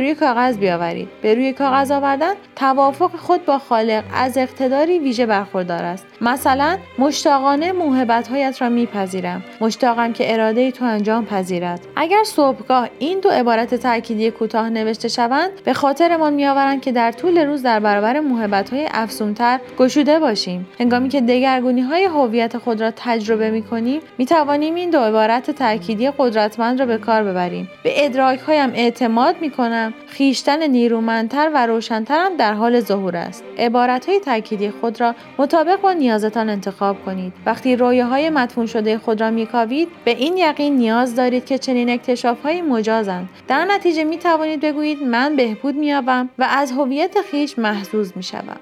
روی 0.00 0.14
کاغذ 0.14 0.56
بیاورید. 0.56 1.08
به 1.22 1.34
روی 1.34 1.52
کاغذ 1.52 1.90
آوردن 1.90 2.34
توافق 2.56 3.16
خود 3.16 3.44
با 3.44 3.58
خالق 3.58 4.04
از 4.14 4.38
اقتداری 4.38 4.98
ویژه 4.98 5.26
برخوردار 5.26 5.84
است. 5.84 6.06
مثلا 6.20 6.78
مشتاقانه 6.98 7.72
موهبتهایت 7.72 8.62
را 8.62 8.68
میپذیرد 8.68 9.20
می‌گیرم 9.20 9.42
مشتاقم 9.60 10.12
که 10.12 10.32
اراده 10.32 10.70
تو 10.70 10.84
انجام 10.84 11.26
پذیرد. 11.26 11.80
اگر 11.96 12.24
صبحگاه 12.24 12.88
این 12.98 13.20
دو 13.20 13.28
عبارت 13.28 13.74
تأکیدی 13.74 14.30
کوتاه 14.30 14.70
نوشته 14.70 15.08
شوند 15.08 15.50
به 15.64 15.72
خاطرمان 15.72 16.32
میآورند 16.32 16.80
که 16.80 16.92
در 16.92 17.12
طول 17.12 17.38
روز 17.38 17.62
در 17.62 17.80
برابر 17.80 18.20
موهبت 18.20 18.70
های 18.70 18.88
افزونتر 18.90 19.60
گشوده 19.78 20.18
باشیم. 20.18 20.68
هنگامی 20.80 21.08
که 21.08 21.20
دگرگونی 21.20 21.80
های 21.80 22.04
هویت 22.04 22.58
خود 22.58 22.80
را 22.80 22.90
تجربه 22.96 23.50
می 23.50 23.62
کنیم 23.62 24.00
می 24.18 24.26
توانیم 24.26 24.74
این 24.74 24.90
دو 24.90 24.98
عبارت 24.98 25.50
تأکیدی 25.50 26.10
قدرتمند 26.18 26.80
را 26.80 26.86
به 26.86 26.98
کار 26.98 27.22
ببریم. 27.22 27.70
به 27.82 28.04
ادراک 28.04 28.38
هایم 28.38 28.70
اعتماد 28.74 29.36
می 29.40 29.50
کنم 29.50 29.94
خیشتن 30.06 30.62
نیرومندتر 30.62 31.50
و 31.54 31.66
روشنترم 31.66 32.29
در 32.36 32.54
حال 32.54 32.80
ظهور 32.80 33.16
است. 33.16 33.44
عبارت 33.58 34.08
های 34.08 34.20
تأکیدی 34.20 34.70
خود 34.70 35.00
را 35.00 35.14
مطابق 35.38 35.80
با 35.80 35.92
نیازتان 35.92 36.48
انتخاب 36.48 37.04
کنید. 37.04 37.32
وقتی 37.46 37.76
رویاهای 37.76 38.30
مدفون 38.30 38.66
شده 38.66 38.98
خود 38.98 39.20
را 39.20 39.30
میکاوید 39.30 39.88
به 40.04 40.10
این 40.10 40.36
یقین 40.36 40.76
نیاز 40.76 41.16
دارید 41.16 41.44
که 41.46 41.58
چنین 41.58 41.90
اکتشاف 41.90 42.42
هایی 42.42 42.62
مجازند. 42.62 43.28
در 43.48 43.64
نتیجه 43.64 44.04
می 44.04 44.18
توانید 44.18 44.60
بگویید 44.60 45.02
من 45.02 45.36
بهبود 45.36 45.74
مییابم 45.74 46.28
و 46.38 46.46
از 46.50 46.72
هویت 46.72 47.14
خویش 47.30 47.58
محظوظ 47.58 48.12
می‌شوم. 48.16 48.56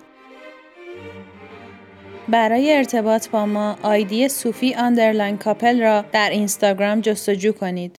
برای 2.28 2.76
ارتباط 2.76 3.28
با 3.28 3.46
ما 3.46 3.76
آیدی 3.83 4.28
صوفی 4.28 4.74
underline 4.75 5.37
couple 5.37 5.81
را 5.81 6.04
در 6.12 6.31
اینستاگرام 6.31 7.00
جستجو 7.00 7.52
کنید. 7.52 7.96